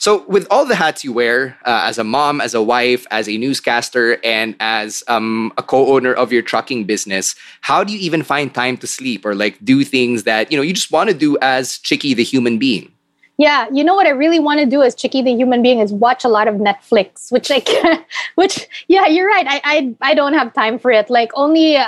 [0.00, 3.28] So, with all the hats you wear uh, as a mom, as a wife, as
[3.28, 8.22] a newscaster, and as um, a co-owner of your trucking business, how do you even
[8.22, 11.14] find time to sleep or like do things that you know you just want to
[11.14, 12.90] do as Chicky the human being?
[13.36, 15.92] Yeah, you know what I really want to do as Chicky the human being is
[15.92, 17.68] watch a lot of Netflix, which like,
[18.36, 19.44] which yeah, you're right.
[19.46, 21.10] I I I don't have time for it.
[21.10, 21.86] Like only uh,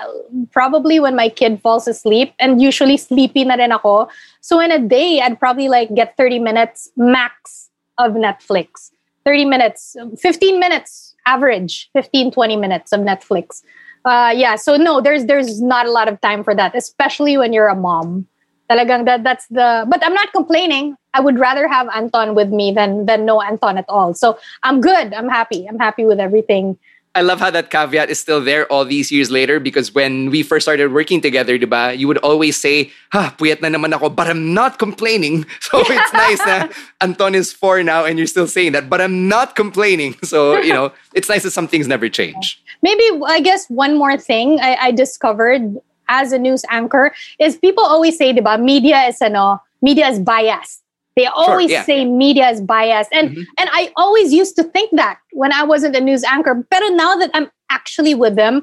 [0.51, 4.09] probably when my kid falls asleep, and usually sleepy na rin ako.
[4.43, 7.62] So in a day, I'd probably like get 30 minutes max
[7.99, 8.91] of Netflix.
[9.25, 13.63] 30 minutes, 15 minutes average, 15 20 minutes of Netflix.
[14.05, 17.53] Uh, yeah, so no, there's there's not a lot of time for that, especially when
[17.53, 18.27] you're a mom.
[18.71, 20.97] Talagang that that's the but I'm not complaining.
[21.15, 24.15] I would rather have Anton with me than than no Anton at all.
[24.15, 25.15] So I'm good.
[25.15, 25.67] I'm happy.
[25.67, 26.79] I'm happy with everything.
[27.15, 30.43] I love how that caveat is still there all these years later because when we
[30.43, 34.29] first started working together, diba, you would always say, ha, puyat na naman ako, but
[34.29, 35.45] I'm not complaining.
[35.61, 39.29] So it's nice that Anton is four now and you're still saying that, but I'm
[39.29, 40.17] not complaining.
[40.33, 42.63] So, you know, it's nice that some things never change.
[42.81, 45.77] Maybe I guess one more thing I, I discovered
[46.09, 50.82] as a news anchor is people always say, diba, media is ano, media is biased.
[51.17, 51.85] They always yeah.
[51.85, 53.13] say media is biased.
[53.13, 53.43] And mm-hmm.
[53.59, 56.55] and I always used to think that when I wasn't a news anchor.
[56.71, 58.63] But now that I'm actually with them,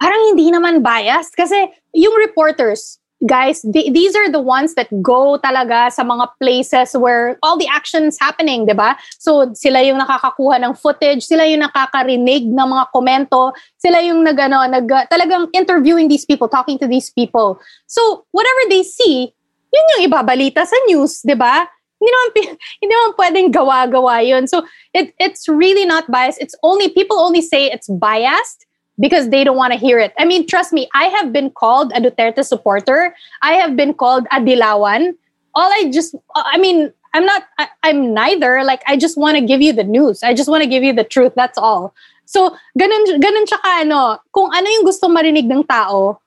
[0.00, 1.36] parang hindi naman biased.
[1.36, 6.92] Kasi yung reporters, guys, th- these are the ones that go talaga sa mga places
[6.92, 8.96] where all the action's happening, di ba?
[9.16, 14.36] So sila yung nakakakuha ng footage, sila yung nakakarinig ng mga komento, sila yung nag,
[14.36, 17.56] ano, nag, talagang interviewing these people, talking to these people.
[17.88, 19.32] So whatever they see,
[19.72, 21.66] yun yung ibabalita sa news, di ba?
[21.96, 22.28] Hindi naman,
[22.80, 24.46] hindi naman pwedeng gawa-gawa yun.
[24.46, 24.64] So
[24.94, 26.40] it, it's really not biased.
[26.40, 28.66] It's only, people only say it's biased
[28.98, 30.12] because they don't want to hear it.
[30.18, 33.14] I mean, trust me, I have been called a Duterte supporter.
[33.42, 35.14] I have been called a Dilawan.
[35.54, 38.64] All I just, I mean, I'm not, I, I'm neither.
[38.64, 40.22] Like, I just want to give you the news.
[40.22, 41.32] I just want to give you the truth.
[41.34, 41.94] That's all.
[42.26, 46.20] So, ganun, ganun tsaka ano, kung ano yung gusto marinig ng tao,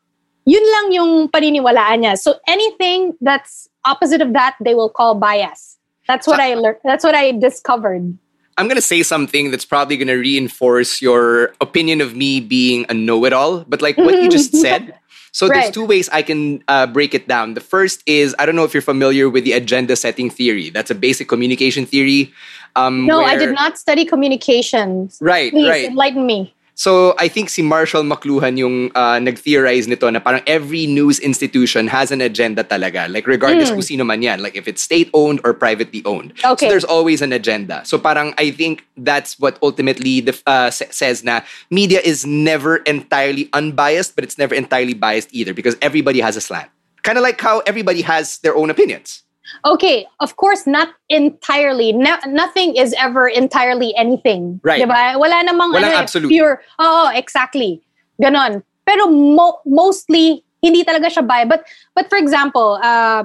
[0.45, 2.17] yun lang yung paniniwalaan niya.
[2.17, 5.77] So, anything that's opposite of that, they will call bias.
[6.07, 6.79] That's what I learned.
[6.83, 8.17] That's what I discovered.
[8.57, 12.85] I'm going to say something that's probably going to reinforce your opinion of me being
[12.89, 13.63] a know it all.
[13.63, 14.99] But like what you just said,
[15.31, 17.53] So there's two ways I can uh, break it down.
[17.53, 20.69] The first is I don't know if you're familiar with the agenda setting theory.
[20.69, 22.33] That's a basic communication theory.
[22.75, 25.17] Um, No, I did not study communications.
[25.21, 25.85] Right, Please right.
[25.85, 26.53] enlighten me.
[26.79, 31.91] So I think si Marshall McLuhan yung uh, nag-theorize nito na parang every news institution
[31.91, 33.11] has an agenda talaga.
[33.11, 34.39] Like regardless kung sino man yan.
[34.39, 36.39] Like if it's state-owned or privately owned.
[36.39, 36.55] Okay.
[36.55, 37.83] So there's always an agenda.
[37.83, 42.79] So parang I think that's what ultimately the, uh, sa- says na media is never
[42.87, 46.71] entirely unbiased but it's never entirely biased either because everybody has a slant.
[47.03, 49.27] Kind of like how everybody has their own opinions.
[49.65, 51.93] Okay, of course, not entirely.
[51.93, 54.59] No, nothing is ever entirely anything.
[54.63, 54.81] Right.
[54.81, 55.19] Diba?
[55.19, 56.29] Wala namang Walang ano, eh, absolute.
[56.29, 56.61] pure.
[56.79, 57.81] Oo, exactly.
[58.21, 58.63] Ganon.
[58.85, 61.49] Pero mo- mostly, hindi talaga siya biased.
[61.49, 63.23] But, but for example, uh,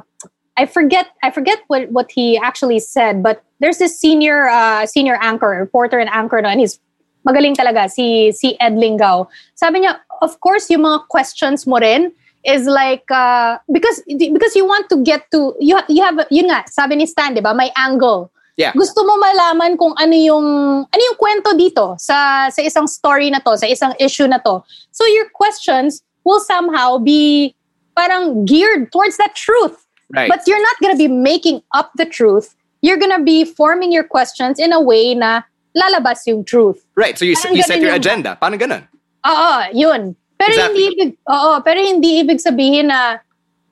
[0.56, 5.18] I forget I forget what, what he actually said, but there's this senior uh, senior
[5.20, 6.78] anchor, reporter and anchor no, and he's
[7.26, 9.26] magaling talaga, si, si Ed Lingao.
[9.54, 12.12] Sabi niya, of course, yung mga questions mo rin
[12.44, 16.64] is like, uh, because because you want to get to, you, you have, yun nga,
[16.68, 18.30] sabi ni Stan, di ba, may angle.
[18.56, 18.70] Yeah.
[18.72, 20.46] Gusto mo malaman kung ano yung,
[20.86, 24.62] ano yung kwento dito sa, sa isang story na to, sa isang issue na to.
[24.92, 27.56] So your questions will somehow be
[27.96, 29.82] parang geared towards that truth.
[30.14, 30.28] Right.
[30.30, 32.54] But you're not gonna be making up the truth.
[32.82, 35.42] You're gonna be forming your questions in a way na
[35.74, 36.84] lalabas yung truth.
[36.94, 37.18] right.
[37.18, 38.38] So you, Parang you set your yung- agenda.
[38.38, 38.86] Paano ganun?
[39.26, 40.14] Oo, yun.
[40.38, 40.82] Pero Exactly.
[40.82, 43.18] hindi ibig, oo, pero hindi ibig sabihin na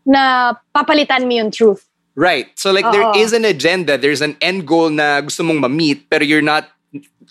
[0.06, 1.86] na papalitan mo yung truth.
[2.14, 2.50] Right.
[2.58, 3.16] So like there Oo.
[3.16, 6.68] is an agenda, there's an end goal na gusto mong ma-meet, pero you're not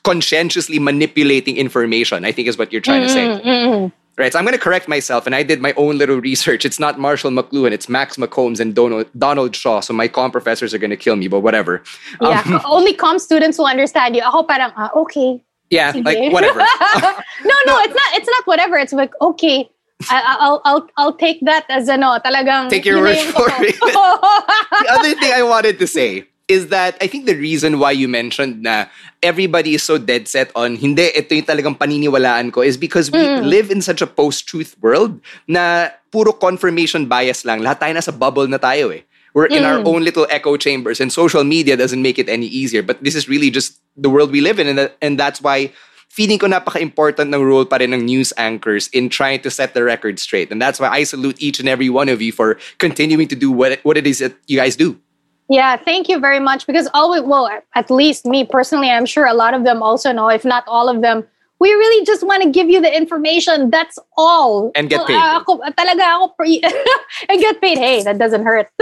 [0.03, 3.27] conscientiously manipulating information, I think is what you're trying to say.
[3.27, 3.91] Mm-mm.
[4.17, 4.33] Right.
[4.33, 6.65] So I'm going to correct myself, and I did my own little research.
[6.65, 9.79] It's not Marshall McLuhan, it's Max McCombs and Donald, Donald Shaw.
[9.79, 11.81] So my com professors are going to kill me, but whatever.
[12.19, 14.21] Yeah, Um, only com students will understand you.
[14.21, 15.41] Ako parang, ah, okay.
[15.71, 16.05] Yeah, Sige.
[16.05, 16.59] like whatever.
[17.47, 18.09] no, no, it's not.
[18.13, 18.77] It's not whatever.
[18.77, 19.71] It's like okay.
[20.09, 23.77] I, I'll I'll I'll take that as ano talagang Take your word for it.
[23.79, 28.11] the other thing I wanted to say is that I think the reason why you
[28.11, 28.91] mentioned na
[29.23, 33.21] everybody is so dead set on hindi ito yung talagang paniniwalaan ko is because we
[33.45, 37.63] live in such a post-truth world na puro confirmation bias lang.
[37.63, 39.07] Lahat tayo nasa bubble na tayo eh.
[39.33, 39.87] We're in our mm.
[39.87, 42.83] own little echo chambers and social media doesn't make it any easier.
[42.83, 45.71] But this is really just the world we live in and, that, and that's why
[46.09, 49.83] feeling ko napaka-important ng role pa rin ng news anchors in trying to set the
[49.83, 50.51] record straight.
[50.51, 53.49] And that's why I salute each and every one of you for continuing to do
[53.49, 54.99] what, what it is that you guys do.
[55.47, 56.67] Yeah, thank you very much.
[56.67, 60.29] Because always, well, at least me personally, I'm sure a lot of them also know,
[60.29, 61.27] if not all of them,
[61.61, 63.69] we really just want to give you the information.
[63.69, 64.71] That's all.
[64.73, 65.13] And get paid.
[65.13, 66.65] ah, ako, talaga ako, pre-
[67.29, 67.77] and get paid.
[67.77, 68.67] Hey, that doesn't hurt.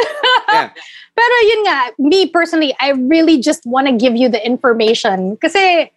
[0.49, 0.73] Yeah.
[1.13, 5.37] Pero yun nga, me personally, I really just want to give you the information.
[5.37, 5.91] Kasi,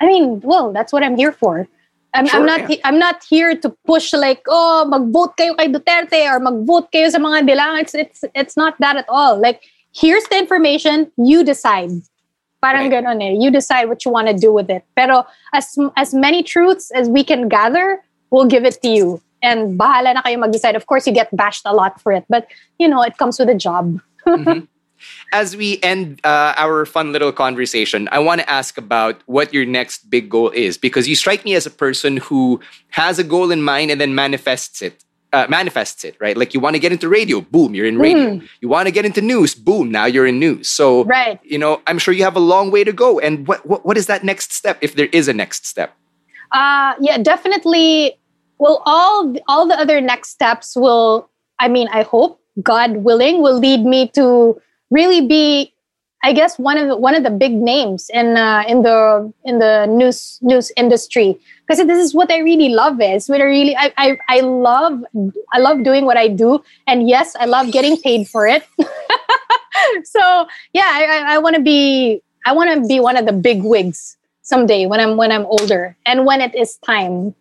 [0.00, 1.68] I mean, well, that's what I'm here for.
[2.10, 2.82] I'm, Sure, I'm not yeah.
[2.82, 7.22] I'm not here to push like, oh, mag-vote kayo kay Duterte or mag-vote kayo sa
[7.22, 7.78] mga dilang.
[7.86, 9.38] It's, it's, it's not that at all.
[9.38, 9.62] Like,
[9.94, 11.94] here's the information, you decide.
[12.64, 13.04] Parang Right.
[13.04, 13.36] ganon eh.
[13.36, 14.88] You decide what you want to do with it.
[14.96, 18.00] Pero as, as many truths as we can gather,
[18.32, 19.20] we'll give it to you.
[19.44, 20.72] And bahala na kayo mag-decide.
[20.72, 22.24] Of course, you get bashed a lot for it.
[22.32, 22.48] But,
[22.80, 24.00] you know, it comes with a job.
[25.36, 29.66] As we end uh, our fun little conversation, I want to ask about what your
[29.68, 32.60] next big goal is because you strike me as a person who
[32.96, 35.04] has a goal in mind and then manifests it.
[35.34, 36.36] Uh, manifests it, right?
[36.36, 38.40] Like you want to get into radio, boom, you're in radio.
[38.62, 40.68] You want to get into news, boom, now you're in news.
[40.70, 41.40] So, Right.
[41.42, 43.18] you know, I'm sure you have a long way to go.
[43.18, 45.90] And what, what, what is that next step, if there is a next step?
[46.52, 48.14] Uh, yeah, definitely.
[48.62, 51.28] Well, all all the other next steps will.
[51.58, 54.54] I mean, I hope God willing will lead me to
[54.94, 55.73] really be,
[56.24, 59.58] I guess one of the, one of the big names in uh, in the in
[59.58, 62.98] the news news industry because this is what I really love.
[63.00, 65.04] Is what I really I, I I love
[65.52, 68.66] I love doing what I do, and yes, I love getting paid for it.
[70.04, 73.36] so yeah, I I, I want to be I want to be one of the
[73.36, 77.34] big wigs someday when I'm when I'm older and when it is time.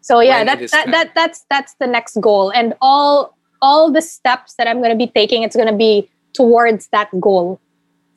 [0.00, 0.90] So yeah, that, that, time.
[0.92, 4.96] that that's that's the next goal, and all all the steps that I'm going to
[4.96, 7.60] be taking, it's going to be towards that goal.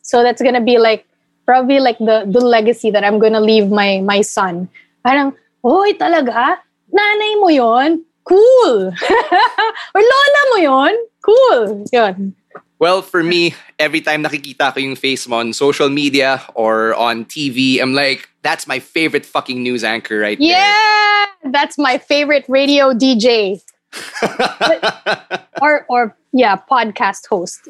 [0.02, 1.06] So that's going to be like
[1.46, 4.70] probably like the the legacy that I'm going to leave my my son.
[5.04, 5.34] Parang,
[5.66, 6.58] oy talaga,
[6.94, 8.94] nanay mo yon, cool.
[9.96, 11.86] or lola mo yon, cool.
[11.92, 12.36] Yun.
[12.82, 17.26] Well, for me, every time nakikita ko yung face mo on social media or on
[17.30, 22.90] TV, I'm like, that's my favorite fucking news anchor right Yeah, that's my favorite radio
[22.90, 23.62] DJ.
[25.62, 27.62] or or yeah, podcast host.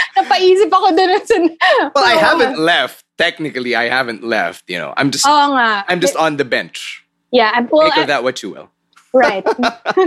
[0.16, 1.10] Napaisip ako dun.
[1.26, 3.04] sa- Well, I haven't left.
[3.18, 4.64] Technically, I haven't left.
[4.68, 5.84] You know, I'm just, Oo nga.
[5.88, 7.04] I'm just on the bench.
[7.30, 8.68] Yeah, I'm- well, Make of that what you will.
[9.12, 9.44] Right.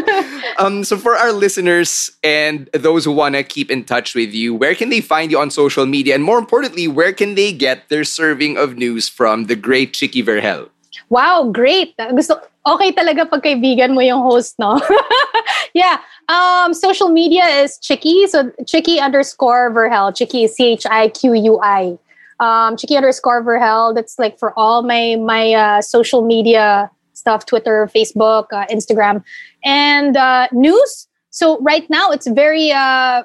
[0.57, 4.55] um, so for our listeners and those who want to keep in touch with you,
[4.55, 6.15] where can they find you on social media?
[6.15, 10.23] And more importantly, where can they get their serving of news from the great Chicky
[10.23, 10.69] Vergel?
[11.09, 11.93] Wow, great.
[11.97, 14.81] Gusto, okay talaga pag kaibigan mo yung host, no?
[15.77, 16.01] yeah.
[16.27, 18.27] Um, social media is Chicky.
[18.27, 20.15] So Chicky underscore Vergel.
[20.15, 21.97] Chicky is C-H-I-Q-U-I.
[22.39, 23.93] Um, Chicky underscore Vergel.
[23.93, 29.23] That's like for all my my uh, social media stuff Twitter, Facebook, uh, Instagram,
[29.63, 31.07] and uh, news.
[31.29, 33.23] So right now it's very, uh,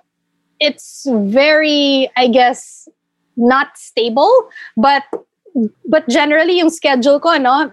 [0.58, 2.88] it's very, I guess,
[3.36, 4.32] not stable,
[4.76, 5.04] but
[5.86, 7.72] but generally yung schedule ko no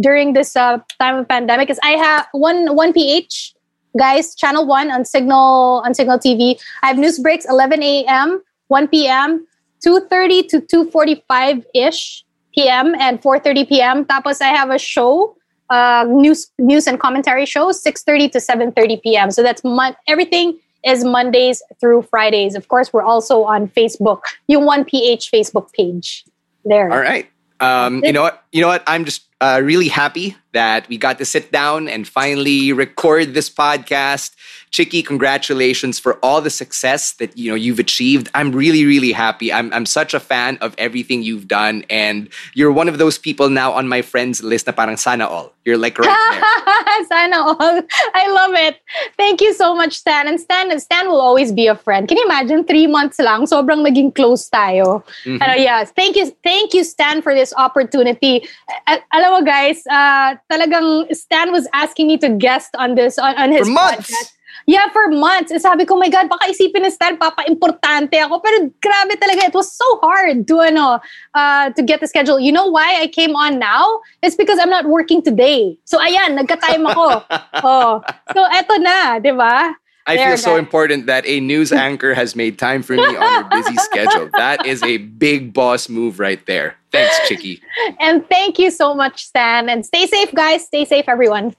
[0.00, 3.53] during this uh, time of pandemic is I have one one PH
[3.96, 6.60] guys channel one on Signal on Signal TV.
[6.82, 9.46] I have news breaks 11 a.m., 1 p.m.,
[9.84, 12.24] 2:30 to 2:45 ish
[12.54, 12.94] p.m.
[12.98, 14.04] and 4:30 p.m.
[14.04, 15.36] Tapos I have a show
[15.70, 21.04] uh, news news and commentary shows 6.30 to 7.30 p.m so that's mon- everything is
[21.04, 26.24] mondays through fridays of course we're also on facebook you 1ph facebook page
[26.64, 27.30] there all right
[27.60, 31.18] um, you know what you know what i'm just uh, really happy that we got
[31.18, 34.34] to sit down and finally record this podcast.
[34.70, 38.28] Chicky, congratulations for all the success that you know you've achieved.
[38.34, 39.52] I'm really, really happy.
[39.52, 43.50] I'm I'm such a fan of everything you've done, and you're one of those people
[43.50, 45.54] now on my friends list na parang sana all.
[45.64, 47.06] You're like right there.
[47.08, 47.56] sana all.
[48.14, 48.82] I love it.
[49.16, 50.28] Thank you so much, Stan.
[50.28, 52.06] And Stan, Stan will always be a friend.
[52.06, 55.06] Can you imagine three months lang, sobrang naging close tayo.
[55.24, 55.42] Mm-hmm.
[55.42, 55.84] Ano, yeah.
[55.84, 58.44] Thank you, thank you, Stan, for this opportunity.
[58.86, 63.66] alam guys, uh, talagang Stan was asking me to guest on this on, on his
[63.66, 64.10] for months.
[64.10, 64.30] podcast.
[64.66, 65.52] Yeah, for months.
[65.52, 68.40] And sabi ko, my God, baka isipin ni Stan, papa-importante ako.
[68.40, 71.00] Pero grabe talaga, it was so hard to, ano,
[71.34, 72.40] uh, to get the schedule.
[72.40, 74.00] You know why I came on now?
[74.22, 75.76] It's because I'm not working today.
[75.84, 77.24] So ayan, nagka-time ako.
[77.66, 78.00] oh.
[78.32, 79.76] So eto na, di ba?
[80.06, 83.20] I there, feel so important that a news anchor has made time for me on
[83.20, 84.28] your busy schedule.
[84.36, 86.76] That is a big boss move right there.
[86.94, 87.62] Thanks, Chicky.
[88.00, 89.68] and thank you so much, Stan.
[89.68, 90.64] And stay safe, guys.
[90.66, 91.54] Stay safe, everyone.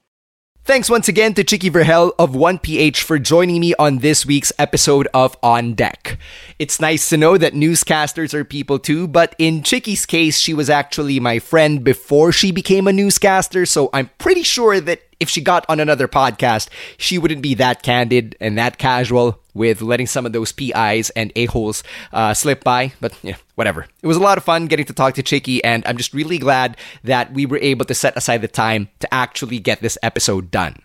[0.68, 5.08] Thanks once again to Chicky Vergel of 1PH for joining me on this week's episode
[5.14, 6.18] of On Deck.
[6.58, 10.68] It's nice to know that newscasters are people too, but in Chicky's case, she was
[10.68, 15.42] actually my friend before she became a newscaster, so I'm pretty sure that if she
[15.42, 20.24] got on another podcast, she wouldn't be that candid and that casual with letting some
[20.24, 21.82] of those PIs and a-holes
[22.14, 22.94] uh, slip by.
[23.02, 23.88] But yeah, whatever.
[24.04, 26.38] It was a lot of fun getting to talk to Chicky, and I'm just really
[26.38, 30.52] glad that we were able to set aside the time to actually get this episode
[30.52, 30.76] done.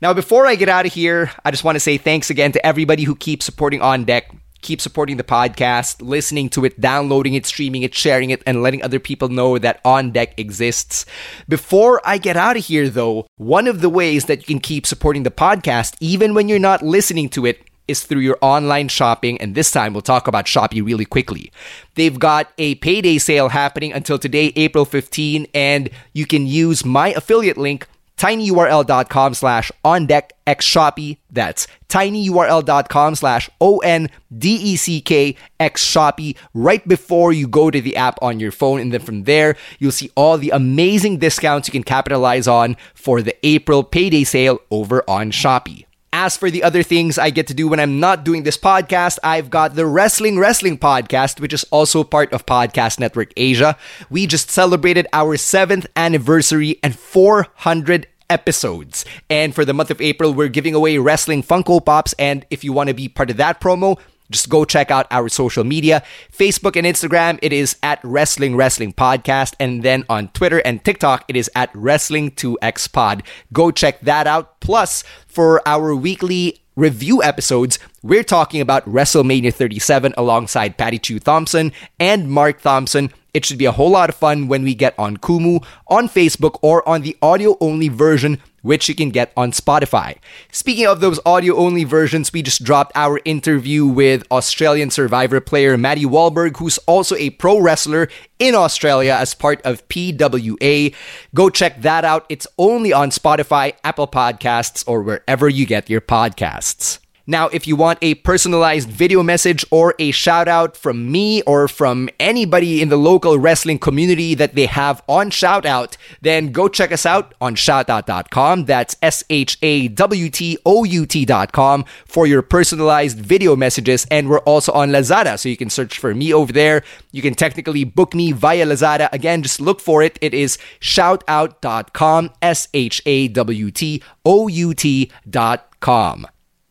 [0.00, 2.64] Now, before I get out of here, I just want to say thanks again to
[2.64, 4.30] everybody who keeps supporting On Deck
[4.62, 8.82] keep supporting the podcast, listening to it, downloading it, streaming it, sharing it, and letting
[8.82, 11.06] other people know that On Deck exists.
[11.48, 14.86] Before I get out of here, though, one of the ways that you can keep
[14.86, 19.40] supporting the podcast, even when you're not listening to it, is through your online shopping.
[19.40, 21.50] And this time we'll talk about Shopee really quickly.
[21.94, 27.08] They've got a payday sale happening until today, April 15, and you can use my
[27.14, 27.88] affiliate link
[28.18, 31.18] tinyurl.com slash on deck x Shopee.
[31.30, 37.70] That's tinyurl.com slash O N D E C K X Shopee right before you go
[37.70, 38.80] to the app on your phone.
[38.80, 43.22] And then from there, you'll see all the amazing discounts you can capitalize on for
[43.22, 45.87] the April payday sale over on Shopee.
[46.20, 49.20] As for the other things I get to do when I'm not doing this podcast,
[49.22, 53.78] I've got the Wrestling Wrestling podcast, which is also part of Podcast Network Asia.
[54.10, 59.04] We just celebrated our seventh anniversary and 400 episodes.
[59.30, 62.14] And for the month of April, we're giving away wrestling Funko Pops.
[62.14, 63.96] And if you want to be part of that promo,
[64.30, 66.02] just go check out our social media
[66.32, 69.54] Facebook and Instagram, it is at Wrestling Wrestling Podcast.
[69.58, 73.22] And then on Twitter and TikTok, it is at Wrestling2X Pod.
[73.52, 74.60] Go check that out.
[74.60, 75.02] Plus,
[75.38, 81.70] for our weekly review episodes, we're talking about WrestleMania 37 alongside Patty Chu Thompson
[82.00, 83.12] and Mark Thompson.
[83.32, 86.58] It should be a whole lot of fun when we get on Kumu, on Facebook,
[86.60, 90.16] or on the audio only version which you can get on Spotify.
[90.52, 95.76] Speaking of those audio only versions, we just dropped our interview with Australian Survivor player
[95.76, 100.94] Maddie Wahlberg, who's also a pro wrestler in Australia as part of PWA.
[101.34, 102.26] Go check that out.
[102.28, 106.98] It's only on Spotify, Apple Podcasts, or wherever you get your podcasts.
[107.30, 111.68] Now, if you want a personalized video message or a shout out from me or
[111.68, 116.90] from anybody in the local wrestling community that they have on Shawtout, then go check
[116.90, 118.64] us out on shawtout.com.
[118.64, 124.06] That's S H A W T O U T.com for your personalized video messages.
[124.10, 126.82] And we're also on Lazada, so you can search for me over there.
[127.12, 129.10] You can technically book me via Lazada.
[129.12, 130.18] Again, just look for it.
[130.22, 136.26] It is shawtout.com, S H A W T O U T.com.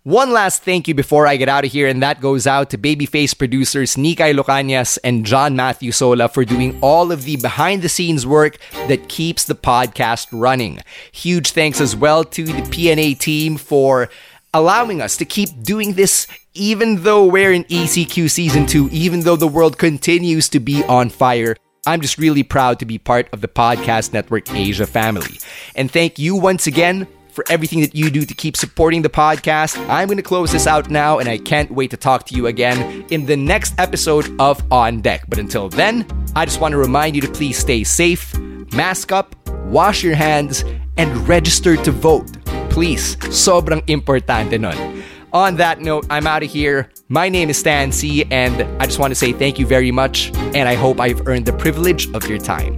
[0.08, 2.78] One last thank you before I get out of here, and that goes out to
[2.78, 7.90] Babyface producers Nikay Locanias and John Matthew Sola for doing all of the behind the
[7.90, 10.80] scenes work that keeps the podcast running.
[11.12, 14.08] Huge thanks as well to the PNA team for
[14.54, 19.36] allowing us to keep doing this even though we're in ECQ season 2, even though
[19.36, 21.58] the world continues to be on fire.
[21.86, 25.38] I'm just really proud to be part of the Podcast Network Asia family.
[25.76, 29.78] And thank you once again for everything that you do to keep supporting the podcast.
[29.88, 32.48] I'm going to close this out now, and I can't wait to talk to you
[32.48, 35.24] again in the next episode of On Deck.
[35.30, 36.04] But until then,
[36.36, 38.36] I just want to remind you to please stay safe,
[38.74, 39.36] mask up,
[39.68, 40.66] wash your hands,
[40.98, 42.26] and register to vote.
[42.72, 45.04] Please, sobrang importante nun.
[45.32, 46.90] On that note, I'm out of here.
[47.08, 50.32] My name is Stan Sy, and I just want to say thank you very much,
[50.58, 52.78] and I hope I've earned the privilege of your time.